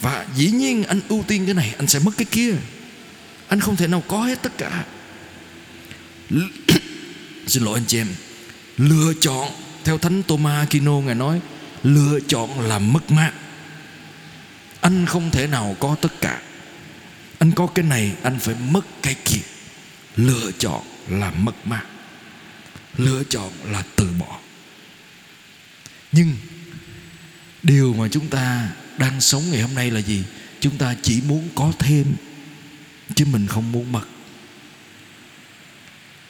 Và 0.00 0.26
dĩ 0.36 0.50
nhiên 0.50 0.84
anh 0.84 1.00
ưu 1.08 1.24
tiên 1.26 1.44
cái 1.44 1.54
này, 1.54 1.74
anh 1.78 1.86
sẽ 1.86 1.98
mất 1.98 2.10
cái 2.16 2.24
kia. 2.30 2.54
Anh 3.48 3.60
không 3.60 3.76
thể 3.76 3.86
nào 3.86 4.02
có 4.08 4.22
hết 4.22 4.42
tất 4.42 4.58
cả. 4.58 4.84
Xin 7.46 7.62
lỗi 7.62 7.74
anh 7.74 7.84
chị 7.86 7.98
em. 7.98 8.06
Lựa 8.76 9.12
chọn, 9.20 9.48
theo 9.84 9.98
thánh 9.98 10.22
Thomas 10.22 10.58
Aquino 10.58 11.00
ngài 11.00 11.14
nói, 11.14 11.40
lựa 11.82 12.20
chọn 12.28 12.60
là 12.60 12.78
mất 12.78 13.10
mát. 13.10 13.32
Anh 14.80 15.06
không 15.06 15.30
thể 15.30 15.46
nào 15.46 15.76
có 15.80 15.96
tất 16.02 16.20
cả. 16.20 16.42
Anh 17.38 17.52
có 17.52 17.66
cái 17.66 17.84
này, 17.84 18.12
anh 18.22 18.38
phải 18.38 18.54
mất 18.70 18.86
cái 19.02 19.16
kia. 19.24 19.40
Lựa 20.16 20.50
chọn 20.58 20.82
là 21.08 21.30
mất 21.30 21.66
mát. 21.66 21.82
Lựa 22.96 23.22
chọn 23.28 23.52
là 23.64 23.82
từ 23.96 24.06
bỏ. 24.18 24.38
Nhưng, 26.12 26.36
điều 27.62 27.94
mà 27.94 28.08
chúng 28.08 28.28
ta 28.28 28.68
đang 28.98 29.20
sống 29.20 29.42
ngày 29.50 29.62
hôm 29.62 29.74
nay 29.74 29.90
là 29.90 30.00
gì? 30.00 30.24
Chúng 30.60 30.78
ta 30.78 30.94
chỉ 31.02 31.20
muốn 31.20 31.48
có 31.54 31.72
thêm, 31.78 32.04
chứ 33.14 33.24
mình 33.24 33.46
không 33.46 33.72
muốn 33.72 33.92
mất. 33.92 34.04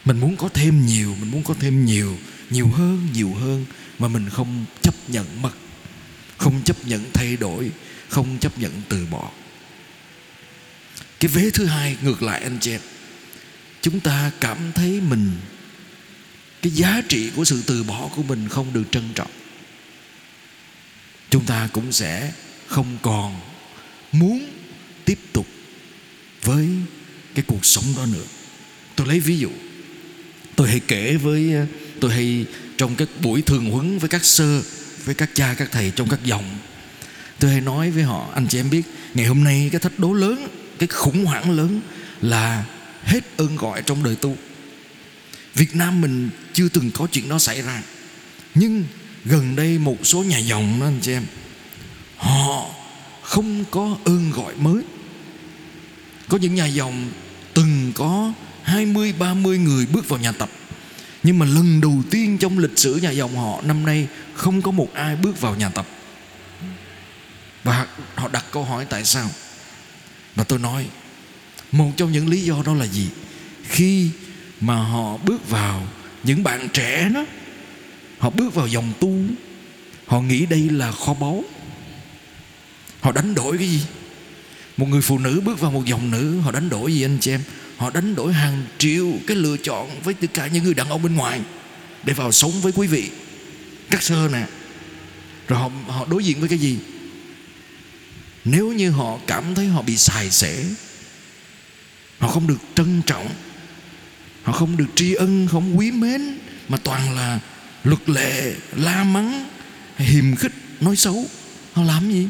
Mình 0.04 0.20
muốn 0.20 0.36
có 0.36 0.48
thêm 0.48 0.86
nhiều, 0.86 1.16
mình 1.20 1.30
muốn 1.30 1.42
có 1.42 1.54
thêm 1.60 1.84
nhiều 1.84 2.18
nhiều 2.50 2.68
hơn 2.68 3.08
nhiều 3.12 3.34
hơn, 3.34 3.66
mà 3.98 4.08
mình 4.08 4.28
không 4.30 4.64
chấp 4.82 4.94
nhận 5.08 5.42
mất, 5.42 5.52
không 6.36 6.62
chấp 6.64 6.86
nhận 6.86 7.04
thay 7.14 7.36
đổi, 7.36 7.70
không 8.08 8.38
chấp 8.38 8.58
nhận 8.58 8.72
từ 8.88 9.06
bỏ. 9.06 9.30
Cái 11.20 11.28
vế 11.28 11.50
thứ 11.50 11.66
hai, 11.66 11.96
ngược 12.02 12.22
lại 12.22 12.42
anh 12.42 12.58
chị 12.60 12.70
em. 12.70 12.80
Chúng 13.82 14.00
ta 14.00 14.30
cảm 14.40 14.58
thấy 14.74 15.00
mình, 15.00 15.36
cái 16.62 16.72
giá 16.72 17.02
trị 17.08 17.30
của 17.36 17.44
sự 17.44 17.62
từ 17.66 17.82
bỏ 17.82 18.08
của 18.16 18.22
mình 18.22 18.48
không 18.48 18.72
được 18.72 18.84
trân 18.90 19.08
trọng. 19.14 19.30
Chúng 21.30 21.44
ta 21.44 21.68
cũng 21.72 21.92
sẽ 21.92 22.32
không 22.68 22.98
còn 23.02 23.40
muốn 24.12 24.46
tiếp 25.04 25.18
tục 25.32 25.46
với 26.42 26.68
cái 27.34 27.44
cuộc 27.48 27.64
sống 27.64 27.84
đó 27.96 28.06
nữa. 28.06 28.24
Tôi 28.96 29.06
lấy 29.06 29.20
ví 29.20 29.38
dụ, 29.38 29.50
tôi 30.56 30.68
hay 30.68 30.80
kể 30.80 31.16
với, 31.16 31.52
tôi 32.00 32.12
hay 32.12 32.46
trong 32.76 32.96
các 32.96 33.08
buổi 33.22 33.42
thường 33.42 33.70
huấn 33.70 33.98
với 33.98 34.08
các 34.08 34.24
sơ, 34.24 34.62
với 35.04 35.14
các 35.14 35.30
cha, 35.34 35.54
các 35.54 35.68
thầy 35.72 35.92
trong 35.96 36.08
các 36.08 36.24
dòng, 36.24 36.58
tôi 37.38 37.50
hay 37.50 37.60
nói 37.60 37.90
với 37.90 38.02
họ, 38.02 38.30
anh 38.34 38.46
chị 38.48 38.60
em 38.60 38.70
biết, 38.70 38.82
ngày 39.14 39.26
hôm 39.26 39.44
nay 39.44 39.68
cái 39.72 39.80
thách 39.80 39.98
đố 39.98 40.12
lớn, 40.12 40.48
cái 40.78 40.86
khủng 40.86 41.24
hoảng 41.24 41.50
lớn 41.50 41.80
là 42.20 42.64
hết 43.04 43.36
ơn 43.36 43.56
gọi 43.56 43.82
trong 43.82 44.04
đời 44.04 44.16
tu. 44.16 44.36
Việt 45.54 45.76
Nam 45.76 46.00
mình 46.00 46.30
chưa 46.52 46.68
từng 46.68 46.90
có 46.90 47.06
chuyện 47.12 47.28
đó 47.28 47.38
xảy 47.38 47.62
ra, 47.62 47.82
Nhưng 48.54 48.84
gần 49.24 49.56
đây 49.56 49.78
một 49.78 50.06
số 50.06 50.22
nhà 50.22 50.38
dòng 50.38 50.80
đó, 50.80 50.86
anh 50.86 50.98
chị 51.02 51.12
em 51.12 51.24
Họ 52.18 52.66
không 53.22 53.64
có 53.70 53.96
ơn 54.04 54.30
gọi 54.30 54.54
mới. 54.56 54.82
Có 56.28 56.38
những 56.38 56.54
nhà 56.54 56.66
dòng 56.66 57.10
từng 57.54 57.92
có 57.94 58.32
20, 58.62 59.12
30 59.18 59.58
người 59.58 59.86
bước 59.86 60.08
vào 60.08 60.20
nhà 60.20 60.32
tập. 60.32 60.50
Nhưng 61.22 61.38
mà 61.38 61.46
lần 61.46 61.80
đầu 61.80 62.02
tiên 62.10 62.38
trong 62.38 62.58
lịch 62.58 62.78
sử 62.78 62.96
nhà 62.96 63.10
dòng 63.10 63.36
họ 63.36 63.60
Năm 63.62 63.86
nay 63.86 64.06
không 64.34 64.62
có 64.62 64.70
một 64.70 64.88
ai 64.94 65.16
bước 65.16 65.40
vào 65.40 65.54
nhà 65.56 65.68
tập. 65.68 65.86
Và 67.64 67.86
họ 68.14 68.28
đặt 68.28 68.44
câu 68.50 68.64
hỏi 68.64 68.86
tại 68.90 69.04
sao? 69.04 69.30
Và 70.34 70.44
tôi 70.44 70.58
nói 70.58 70.86
Một 71.72 71.90
trong 71.96 72.12
những 72.12 72.28
lý 72.28 72.42
do 72.42 72.62
đó 72.66 72.74
là 72.74 72.86
gì? 72.86 73.08
Khi 73.62 74.10
mà 74.60 74.76
họ 74.76 75.16
bước 75.16 75.50
vào 75.50 75.86
những 76.24 76.42
bạn 76.42 76.68
trẻ 76.72 77.08
đó 77.14 77.24
họ 78.18 78.30
bước 78.30 78.54
vào 78.54 78.66
dòng 78.66 78.92
tu 79.00 79.12
họ 80.06 80.20
nghĩ 80.20 80.46
đây 80.46 80.70
là 80.70 80.92
kho 80.92 81.14
báu 81.14 81.44
họ 83.00 83.12
đánh 83.12 83.34
đổi 83.34 83.58
cái 83.58 83.68
gì? 83.68 83.80
Một 84.76 84.88
người 84.88 85.00
phụ 85.00 85.18
nữ 85.18 85.40
bước 85.44 85.60
vào 85.60 85.70
một 85.70 85.84
dòng 85.84 86.10
nữ 86.10 86.40
họ 86.40 86.52
đánh 86.52 86.68
đổi 86.68 86.94
gì 86.94 87.04
anh 87.04 87.18
chị 87.20 87.30
em? 87.30 87.40
Họ 87.76 87.90
đánh 87.90 88.14
đổi 88.14 88.32
hàng 88.32 88.64
triệu 88.78 89.12
cái 89.26 89.36
lựa 89.36 89.56
chọn 89.56 89.90
với 90.04 90.14
tất 90.14 90.26
cả 90.34 90.46
những 90.46 90.64
người 90.64 90.74
đàn 90.74 90.88
ông 90.88 91.02
bên 91.02 91.14
ngoài 91.14 91.40
để 92.04 92.12
vào 92.12 92.32
sống 92.32 92.60
với 92.60 92.72
quý 92.72 92.86
vị. 92.86 93.10
Các 93.90 94.02
sơ 94.02 94.28
nè. 94.32 94.46
Rồi 95.48 95.58
họ, 95.58 95.70
họ 95.86 96.06
đối 96.10 96.24
diện 96.24 96.40
với 96.40 96.48
cái 96.48 96.58
gì? 96.58 96.78
Nếu 98.44 98.72
như 98.72 98.90
họ 98.90 99.18
cảm 99.26 99.54
thấy 99.54 99.66
họ 99.66 99.82
bị 99.82 99.96
xài 99.96 100.30
xẻ 100.30 100.64
họ 102.18 102.28
không 102.28 102.46
được 102.46 102.58
trân 102.74 103.02
trọng 103.06 103.28
họ 104.42 104.52
không 104.52 104.76
được 104.76 104.86
tri 104.94 105.14
ân 105.14 105.48
không 105.50 105.78
quý 105.78 105.90
mến 105.90 106.38
mà 106.68 106.78
toàn 106.84 107.16
là 107.16 107.40
luật 107.84 108.08
lệ 108.08 108.54
la 108.76 109.04
mắng 109.04 109.46
hiềm 109.96 110.36
khích 110.36 110.52
nói 110.80 110.96
xấu 110.96 111.26
họ 111.72 111.82
làm 111.82 112.12
gì? 112.12 112.28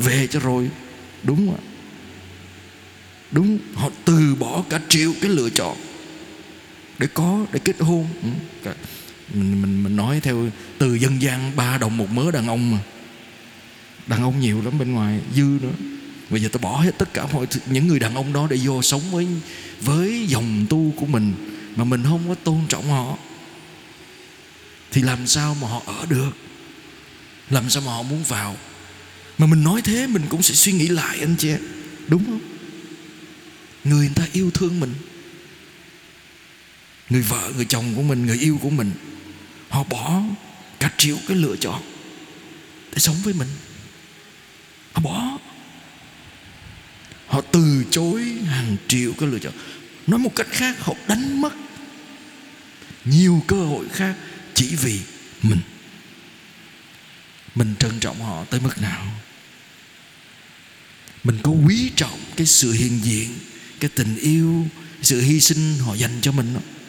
Về 0.00 0.26
cho 0.26 0.40
rồi. 0.40 0.70
Đúng 1.22 1.36
không 1.36 1.56
ạ? 1.56 1.60
Đúng, 3.30 3.58
họ 3.74 3.90
từ 4.04 4.34
bỏ 4.34 4.64
cả 4.70 4.80
triệu 4.88 5.12
cái 5.20 5.30
lựa 5.30 5.50
chọn 5.50 5.76
để 6.98 7.06
có, 7.14 7.46
để 7.52 7.60
kết 7.64 7.80
hôn. 7.80 8.06
Ừ, 8.22 8.70
mình 9.34 9.62
mình 9.62 9.82
mình 9.82 9.96
nói 9.96 10.20
theo 10.20 10.50
từ 10.78 10.94
dân 10.94 11.22
gian, 11.22 11.56
ba 11.56 11.78
đồng 11.78 11.96
một 11.96 12.10
mớ 12.10 12.30
đàn 12.30 12.48
ông 12.48 12.70
mà. 12.70 12.78
Đàn 14.06 14.22
ông 14.22 14.40
nhiều 14.40 14.62
lắm 14.62 14.78
bên 14.78 14.92
ngoài, 14.92 15.20
dư 15.34 15.42
nữa. 15.42 15.72
Bây 16.30 16.42
giờ 16.42 16.48
tôi 16.52 16.60
bỏ 16.60 16.80
hết 16.80 16.98
tất 16.98 17.14
cả 17.14 17.26
mọi 17.32 17.46
những 17.66 17.88
người 17.88 17.98
đàn 17.98 18.14
ông 18.14 18.32
đó 18.32 18.46
để 18.50 18.58
vô 18.64 18.82
sống 18.82 19.02
với 19.10 19.26
với 19.80 20.26
dòng 20.28 20.66
tu 20.70 20.92
của 20.96 21.06
mình 21.06 21.32
mà 21.76 21.84
mình 21.84 22.02
không 22.04 22.28
có 22.28 22.34
tôn 22.34 22.60
trọng 22.68 22.88
họ. 22.88 23.16
Thì 24.90 25.02
làm 25.02 25.26
sao 25.26 25.56
mà 25.62 25.68
họ 25.68 25.82
ở 25.86 26.06
được? 26.08 26.30
Làm 27.50 27.70
sao 27.70 27.82
mà 27.86 27.92
họ 27.92 28.02
muốn 28.02 28.22
vào? 28.28 28.56
Mà 29.40 29.46
mình 29.46 29.64
nói 29.64 29.82
thế 29.82 30.06
mình 30.06 30.22
cũng 30.28 30.42
sẽ 30.42 30.54
suy 30.54 30.72
nghĩ 30.72 30.88
lại, 30.88 31.18
anh 31.20 31.36
chị 31.38 31.48
em 31.48 31.60
đúng 32.08 32.24
không? 32.24 32.40
Người 33.84 33.98
người 33.98 34.14
ta 34.14 34.26
yêu 34.32 34.50
thương 34.50 34.80
mình. 34.80 34.94
Người 37.10 37.22
vợ, 37.22 37.52
người 37.56 37.64
chồng 37.64 37.94
của 37.94 38.02
mình, 38.02 38.26
người 38.26 38.38
yêu 38.38 38.58
của 38.62 38.70
mình, 38.70 38.90
họ 39.68 39.84
bỏ 39.84 40.22
cả 40.80 40.92
triệu 40.96 41.16
cái 41.28 41.36
lựa 41.36 41.56
chọn 41.56 41.82
để 42.92 42.98
sống 42.98 43.16
với 43.24 43.34
mình. 43.34 43.48
Họ 44.92 45.02
bỏ. 45.02 45.38
Họ 47.26 47.40
từ 47.40 47.84
chối 47.90 48.22
hàng 48.46 48.76
triệu 48.88 49.12
cái 49.18 49.28
lựa 49.28 49.38
chọn. 49.38 49.52
Nói 50.06 50.18
một 50.18 50.36
cách 50.36 50.48
khác, 50.50 50.76
họ 50.80 50.94
đánh 51.08 51.40
mất 51.40 51.52
nhiều 53.04 53.42
cơ 53.46 53.56
hội 53.56 53.88
khác 53.88 54.14
chỉ 54.54 54.76
vì 54.76 55.00
mình. 55.42 55.60
Mình 57.54 57.74
trân 57.78 58.00
trọng 58.00 58.20
họ 58.20 58.44
tới 58.44 58.60
mức 58.60 58.82
nào? 58.82 59.06
Mình 61.24 61.38
có 61.42 61.50
quý 61.50 61.90
trọng 61.96 62.18
cái 62.36 62.46
sự 62.46 62.72
hiện 62.72 63.00
diện, 63.02 63.28
cái 63.80 63.90
tình 63.94 64.16
yêu, 64.16 64.66
sự 65.02 65.20
hy 65.20 65.40
sinh 65.40 65.78
họ 65.78 65.94
dành 65.94 66.18
cho 66.20 66.32
mình 66.32 66.54
không? 66.54 66.80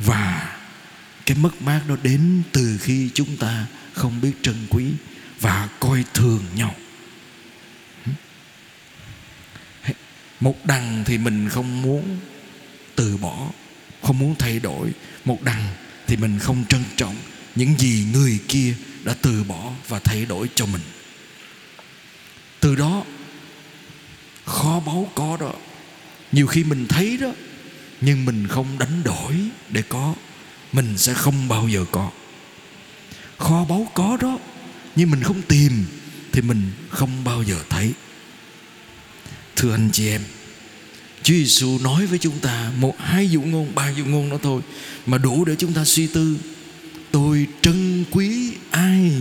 và 0.00 0.56
cái 1.26 1.36
mất 1.36 1.62
mát 1.62 1.80
đó 1.88 1.96
đến 2.02 2.42
từ 2.52 2.78
khi 2.80 3.10
chúng 3.14 3.36
ta 3.36 3.66
không 3.92 4.20
biết 4.20 4.32
trân 4.42 4.54
quý 4.70 4.84
và 5.40 5.68
coi 5.80 6.04
thường 6.14 6.44
nhau. 6.56 6.74
Một 10.40 10.66
đằng 10.66 11.04
thì 11.06 11.18
mình 11.18 11.48
không 11.48 11.82
muốn 11.82 12.18
từ 12.94 13.16
bỏ, 13.16 13.50
không 14.02 14.18
muốn 14.18 14.34
thay 14.38 14.60
đổi. 14.60 14.90
Một 15.24 15.42
đằng 15.42 15.74
thì 16.06 16.16
mình 16.16 16.38
không 16.38 16.64
trân 16.68 16.84
trọng 16.96 17.16
những 17.54 17.78
gì 17.78 18.06
người 18.12 18.38
kia 18.48 18.74
đã 19.04 19.14
từ 19.22 19.44
bỏ 19.44 19.72
và 19.88 19.98
thay 19.98 20.26
đổi 20.26 20.48
cho 20.54 20.66
mình 20.66 20.82
từ 22.64 22.74
đó, 22.74 23.04
kho 24.44 24.80
báu 24.80 25.10
có 25.14 25.36
đó. 25.40 25.52
Nhiều 26.32 26.46
khi 26.46 26.64
mình 26.64 26.86
thấy 26.88 27.16
đó, 27.16 27.32
nhưng 28.00 28.24
mình 28.24 28.46
không 28.48 28.78
đánh 28.78 29.02
đổi 29.04 29.34
để 29.70 29.82
có. 29.82 30.14
Mình 30.72 30.98
sẽ 30.98 31.14
không 31.14 31.48
bao 31.48 31.68
giờ 31.68 31.84
có. 31.90 32.10
Kho 33.38 33.64
báu 33.64 33.88
có 33.94 34.16
đó, 34.20 34.38
nhưng 34.96 35.10
mình 35.10 35.22
không 35.22 35.42
tìm 35.42 35.84
thì 36.32 36.42
mình 36.42 36.70
không 36.88 37.24
bao 37.24 37.42
giờ 37.42 37.56
thấy. 37.68 37.92
Thưa 39.56 39.74
anh 39.74 39.90
chị 39.92 40.08
em 40.08 40.22
Chúa 41.22 41.34
Giêsu 41.34 41.78
nói 41.78 42.06
với 42.06 42.18
chúng 42.18 42.38
ta 42.38 42.72
một 42.78 42.94
hai 42.98 43.30
dụ 43.30 43.42
ngôn, 43.42 43.74
ba 43.74 43.90
dụ 43.90 44.04
ngôn 44.04 44.30
đó 44.30 44.38
thôi, 44.42 44.62
mà 45.06 45.18
đủ 45.18 45.44
để 45.44 45.56
chúng 45.58 45.72
ta 45.72 45.84
suy 45.84 46.06
tư. 46.06 46.36
Tôi 47.10 47.46
trân 47.62 48.04
quý 48.10 48.52
ai 48.70 49.12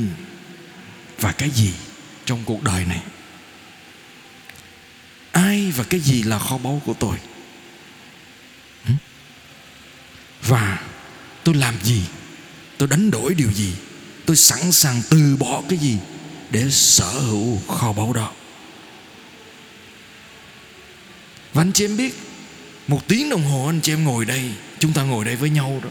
và 1.19 1.31
cái 1.31 1.49
gì 1.49 1.73
trong 2.25 2.39
cuộc 2.45 2.63
đời 2.63 2.85
này? 2.85 3.01
Và 5.75 5.83
cái 5.83 5.99
gì 5.99 6.23
là 6.23 6.39
kho 6.39 6.57
báu 6.57 6.81
của 6.85 6.93
tôi? 6.93 7.17
Và 10.47 10.79
tôi 11.43 11.55
làm 11.55 11.75
gì? 11.83 12.01
Tôi 12.77 12.87
đánh 12.87 13.11
đổi 13.11 13.33
điều 13.33 13.51
gì? 13.51 13.73
Tôi 14.25 14.35
sẵn 14.35 14.71
sàng 14.71 15.01
từ 15.09 15.35
bỏ 15.39 15.61
cái 15.69 15.79
gì 15.79 15.97
để 16.49 16.69
sở 16.69 17.11
hữu 17.11 17.57
kho 17.67 17.93
báu 17.93 18.13
đó? 18.13 18.31
Và 21.53 21.61
anh 21.61 21.71
chị 21.71 21.85
em 21.85 21.97
biết, 21.97 22.15
Một 22.87 23.07
tiếng 23.07 23.29
đồng 23.29 23.43
hồ 23.43 23.65
anh 23.65 23.81
chị 23.81 23.93
em 23.93 24.03
ngồi 24.03 24.25
đây, 24.25 24.51
Chúng 24.79 24.93
ta 24.93 25.03
ngồi 25.03 25.25
đây 25.25 25.35
với 25.35 25.49
nhau 25.49 25.81
đó, 25.83 25.89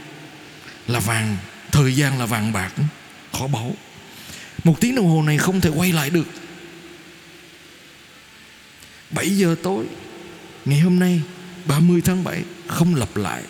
Là 0.87 1.00
vàng, 1.00 1.37
Thời 1.72 1.96
gian 1.96 2.18
là 2.18 2.26
vàng 2.26 2.52
bạc, 2.52 2.72
kho 3.33 3.46
báu. 3.46 3.74
Một 4.64 4.80
tiếng 4.80 4.94
đồng 4.94 5.06
hồ 5.06 5.22
này 5.22 5.38
không 5.38 5.61
thể 5.61 5.70
quay 5.70 5.92
lại 5.92 6.11
được. 6.11 6.26
7 9.12 9.31
giờ 9.31 9.57
tối 9.62 9.87
Ngày 10.64 10.81
hôm 10.81 10.98
nay 10.98 11.22
30 11.66 12.01
tháng 12.05 12.25
7 12.25 12.42
Không 12.66 12.94
lặp 12.94 13.16
lại. 13.16 13.42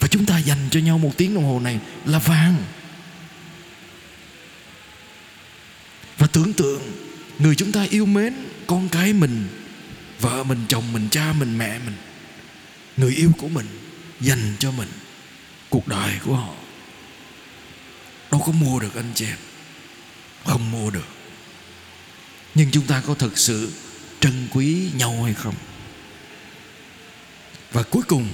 Và 0.00 0.08
chúng 0.08 0.26
ta 0.26 0.38
dành 0.38 0.68
cho 0.70 0.80
nhau 0.80 0.98
một 0.98 1.10
tiếng 1.16 1.34
đồng 1.34 1.44
hồ 1.44 1.60
này 1.60 1.78
Là 2.04 2.18
vàng. 2.18 2.56
Và 6.18 6.26
tưởng 6.26 6.52
tượng 6.52 6.82
Người 7.38 7.54
chúng 7.54 7.72
ta 7.72 7.86
yêu 7.90 8.06
mến 8.06 8.34
Con 8.66 8.88
cái 8.88 9.12
mình 9.12 9.48
Vợ 10.20 10.44
mình, 10.44 10.58
chồng 10.68 10.92
mình, 10.92 11.08
cha 11.10 11.32
mình, 11.32 11.58
mẹ 11.58 11.78
mình. 11.78 11.96
Người 12.96 13.14
yêu 13.14 13.32
của 13.38 13.48
mình 13.48 13.66
Dành 14.20 14.56
cho 14.58 14.70
mình 14.70 14.88
Cuộc 15.68 15.88
đời 15.88 16.12
của 16.24 16.36
họ. 16.36 16.54
Đâu 18.32 18.42
có 18.46 18.52
mua 18.52 18.80
được 18.80 18.94
anh 18.94 19.12
chị 19.14 19.26
em 19.26 19.38
Không 20.44 20.70
mua 20.70 20.90
được. 20.90 21.19
Nhưng 22.54 22.70
chúng 22.70 22.86
ta 22.86 23.02
có 23.06 23.14
thực 23.14 23.38
sự 23.38 23.70
Trân 24.20 24.48
quý 24.50 24.90
nhau 24.94 25.22
hay 25.22 25.34
không? 25.34 25.54
Và 27.72 27.82
cuối 27.82 28.02
cùng, 28.08 28.28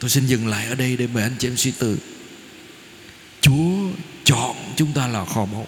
Tôi 0.00 0.10
xin 0.10 0.26
dừng 0.26 0.46
lại 0.46 0.66
ở 0.66 0.74
đây 0.74 0.96
để 0.96 1.06
mời 1.06 1.22
anh 1.22 1.36
chị 1.38 1.48
em 1.48 1.56
suy 1.56 1.70
tư. 1.70 1.98
Chúa 3.40 3.90
chọn 4.24 4.56
chúng 4.76 4.92
ta 4.92 5.06
là 5.06 5.24
kho 5.24 5.46
báu. 5.46 5.66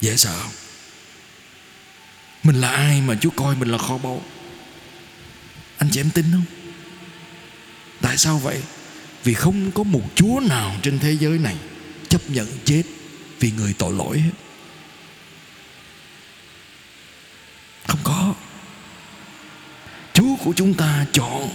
Dễ 0.00 0.16
sợ 0.16 0.38
không? 0.42 0.52
Mình 2.42 2.60
là 2.60 2.70
ai 2.70 3.00
mà 3.00 3.14
Chúa 3.20 3.30
coi 3.30 3.56
mình 3.56 3.68
là 3.68 3.78
kho 3.78 3.98
báu? 3.98 4.22
Anh 5.78 5.90
chị 5.92 6.00
em 6.00 6.10
tin 6.10 6.24
không? 6.32 6.44
Tại 8.00 8.18
sao 8.18 8.38
vậy? 8.38 8.62
Vì 9.24 9.34
không 9.34 9.70
có 9.70 9.82
một 9.82 10.02
Chúa 10.14 10.40
nào 10.48 10.76
trên 10.82 10.98
thế 10.98 11.16
giới 11.16 11.38
này 11.38 11.56
Chấp 12.08 12.30
nhận 12.30 12.46
chết 12.64 12.82
Vì 13.40 13.50
người 13.50 13.74
tội 13.78 13.92
lỗi 13.92 14.18
hết 14.18 14.30
Không 17.86 18.00
có 18.04 18.34
Chúa 20.12 20.29
của 20.44 20.52
chúng 20.56 20.74
ta 20.74 21.06
chọn 21.12 21.48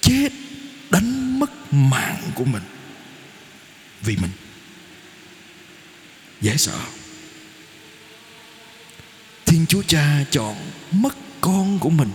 Chết 0.00 0.28
Đánh 0.90 1.38
mất 1.38 1.50
mạng 1.72 2.22
của 2.34 2.44
mình 2.44 2.62
Vì 4.02 4.16
mình 4.16 4.30
Dễ 6.40 6.56
sợ? 6.56 6.78
Thiên 9.46 9.66
Chúa 9.66 9.82
Cha 9.82 10.24
chọn 10.30 10.56
mất 10.90 11.14
con 11.40 11.78
của 11.78 11.90
mình 11.90 12.10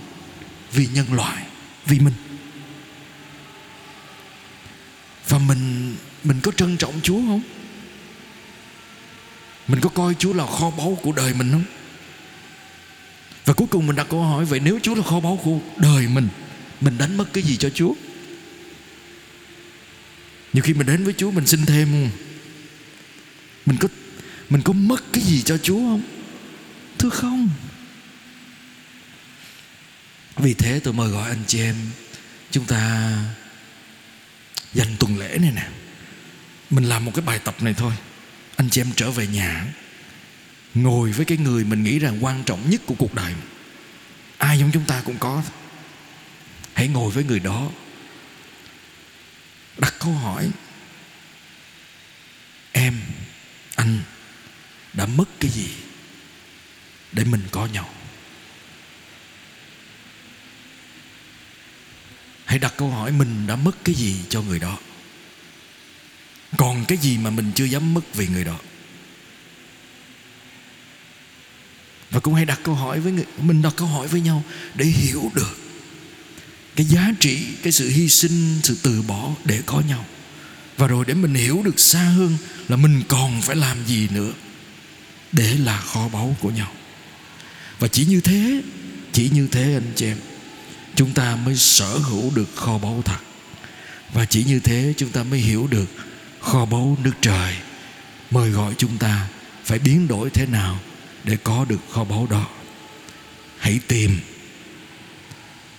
vì 0.72 0.88
nhân 0.94 1.14
loại, 1.14 1.46
vì 1.86 2.00
mình. 2.00 2.14
Và 5.30 5.38
mình 5.38 5.96
mình 6.24 6.40
có 6.44 6.52
trân 6.52 6.78
trọng 6.78 6.94
Chúa 7.04 7.18
không? 7.18 7.42
Mình 9.68 9.80
có 9.82 9.90
coi 9.90 10.14
Chúa 10.14 10.34
là 10.34 10.46
kho 10.46 10.70
báu 10.70 10.98
của 11.02 11.12
đời 11.12 11.34
mình 11.34 11.52
không? 11.52 11.64
Và 13.48 13.54
cuối 13.54 13.68
cùng 13.72 13.88
mình 13.88 13.96
đặt 13.96 14.08
câu 14.10 14.24
hỏi 14.24 14.46
vậy 14.46 14.60
nếu 14.60 14.80
Chúa 14.84 14.96
là 14.96 15.04
kho 15.04 15.20
báu 15.20 15.40
của 15.44 15.60
đời 15.78 16.08
mình, 16.08 16.28
mình 16.82 16.98
đánh 16.98 17.18
mất 17.18 17.26
cái 17.34 17.44
gì 17.44 17.58
cho 17.58 17.70
Chúa? 17.70 17.94
Nhiều 20.54 20.64
khi 20.64 20.74
mình 20.74 20.88
đến 20.88 21.04
với 21.04 21.14
Chúa 21.18 21.32
mình 21.32 21.48
xin 21.48 21.66
thêm 21.66 21.88
không? 21.92 22.10
Mình 23.66 23.78
có 23.78 23.88
mình 24.50 24.62
có 24.62 24.74
mất 24.74 25.04
cái 25.14 25.24
gì 25.24 25.42
cho 25.42 25.58
Chúa 25.58 25.80
không? 25.80 26.02
Thưa 27.00 27.10
không 27.10 27.50
Vì 30.36 30.54
thế 30.54 30.80
tôi 30.84 30.94
mời 30.94 31.10
gọi 31.10 31.30
anh 31.30 31.44
chị 31.48 31.62
em 31.62 31.76
Chúng 32.52 32.66
ta 32.66 33.14
Dành 34.74 34.96
tuần 35.00 35.20
lễ 35.20 35.38
này 35.42 35.52
nè 35.56 35.68
Mình 36.70 36.84
làm 36.84 37.06
một 37.06 37.12
cái 37.16 37.26
bài 37.26 37.40
tập 37.44 37.56
này 37.62 37.74
thôi 37.74 37.94
Anh 38.56 38.70
chị 38.70 38.82
em 38.82 38.92
trở 38.96 39.12
về 39.12 39.28
nhà 39.28 39.68
Ngồi 40.82 41.12
với 41.12 41.26
cái 41.26 41.38
người 41.38 41.64
mình 41.64 41.84
nghĩ 41.84 42.00
rằng 42.00 42.24
quan 42.24 42.44
trọng 42.44 42.70
nhất 42.70 42.82
của 42.86 42.96
cuộc 42.98 43.14
đời. 43.14 43.34
Ai 44.38 44.60
giống 44.60 44.72
chúng 44.74 44.86
ta 44.86 45.02
cũng 45.06 45.18
có. 45.18 45.44
Hãy 46.74 46.88
ngồi 46.88 47.12
với 47.12 47.24
người 47.24 47.40
đó. 47.40 47.70
Đặt 49.78 49.94
câu 50.00 50.14
hỏi. 50.14 50.50
Em, 52.72 53.00
Anh 53.76 54.00
Đã 54.98 55.06
mất 55.06 55.26
cái 55.40 55.52
gì 55.52 55.70
để 57.12 57.24
mình 57.24 57.42
có 57.52 57.66
nhau? 57.66 57.90
Hãy 62.46 62.60
đặt 62.60 62.74
câu 62.78 62.90
hỏi 62.90 63.12
mình 63.12 63.48
đã 63.48 63.56
mất 63.56 63.72
cái 63.84 63.96
gì 63.96 64.16
cho 64.30 64.42
người 64.42 64.60
đó. 64.60 64.78
Còn 66.58 66.86
cái 66.86 66.98
gì 66.98 67.18
mà 67.18 67.30
mình 67.30 67.52
chưa 67.56 67.66
dám 67.66 67.94
mất 67.94 68.16
vì 68.16 68.28
người 68.28 68.44
đó? 68.44 68.60
Và 72.12 72.20
cũng 72.20 72.34
hãy 72.34 72.46
đặt 72.46 72.60
câu 72.64 72.76
hỏi 72.76 73.00
với 73.00 73.12
người, 73.12 73.26
mình 73.42 73.62
đặt 73.62 73.74
câu 73.78 73.88
hỏi 73.88 74.08
với 74.08 74.22
nhau 74.22 74.44
để 74.76 74.86
hiểu 74.86 75.32
được 75.36 75.58
cái 76.76 76.86
giá 76.86 77.12
trị, 77.20 77.40
cái 77.64 77.72
sự 77.72 77.90
hy 77.90 78.10
sinh, 78.10 78.60
sự 78.64 78.78
từ 78.84 79.02
bỏ 79.02 79.32
để 79.46 79.62
có 79.66 79.82
nhau. 79.90 80.06
Và 80.78 80.88
rồi 80.88 81.06
để 81.06 81.14
mình 81.14 81.34
hiểu 81.34 81.62
được 81.66 81.80
xa 81.80 82.00
hơn 82.00 82.38
là 82.68 82.76
mình 82.76 83.04
còn 83.08 83.42
phải 83.42 83.56
làm 83.56 83.78
gì 83.86 84.08
nữa 84.12 84.32
để 85.32 85.54
là 85.58 85.80
kho 85.80 86.10
báu 86.10 86.36
của 86.42 86.50
nhau. 86.50 86.72
Và 87.80 87.88
chỉ 87.88 88.06
như 88.06 88.22
thế, 88.22 88.62
chỉ 89.14 89.30
như 89.30 89.48
thế 89.52 89.74
anh 89.74 89.92
chị 89.96 90.06
em, 90.06 90.18
chúng 90.96 91.14
ta 91.14 91.36
mới 91.36 91.56
sở 91.56 91.98
hữu 91.98 92.32
được 92.36 92.56
kho 92.56 92.78
báu 92.78 93.02
thật. 93.06 93.20
Và 94.14 94.26
chỉ 94.26 94.44
như 94.44 94.60
thế 94.60 94.94
chúng 94.98 95.10
ta 95.10 95.24
mới 95.24 95.40
hiểu 95.40 95.68
được 95.68 95.86
kho 96.40 96.66
báu 96.66 96.98
nước 97.04 97.14
trời 97.22 97.56
mời 98.32 98.50
gọi 98.50 98.74
chúng 98.78 98.98
ta 98.98 99.28
phải 99.64 99.80
biến 99.80 100.08
đổi 100.08 100.30
thế 100.30 100.46
nào 100.46 100.80
để 101.28 101.38
có 101.44 101.66
được 101.70 101.80
kho 101.92 102.04
báu 102.04 102.28
đó. 102.30 102.48
Hãy 103.58 103.80
tìm, 103.88 104.20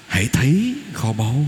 hãy 0.07 0.29
thấy 0.33 0.75
kho 0.93 1.13
báu, 1.13 1.47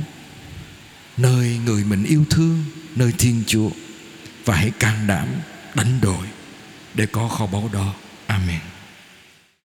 nơi 1.16 1.58
người 1.64 1.84
mình 1.84 2.04
yêu 2.04 2.24
thương, 2.30 2.64
nơi 2.96 3.12
thiên 3.18 3.42
chúa, 3.46 3.70
và 4.44 4.56
hãy 4.56 4.70
can 4.78 5.06
đảm 5.06 5.28
đánh 5.74 6.00
đổi 6.00 6.26
để 6.94 7.06
có 7.06 7.28
kho 7.28 7.46
báu 7.46 7.70
đó. 7.72 7.94
Amen. 8.26 8.69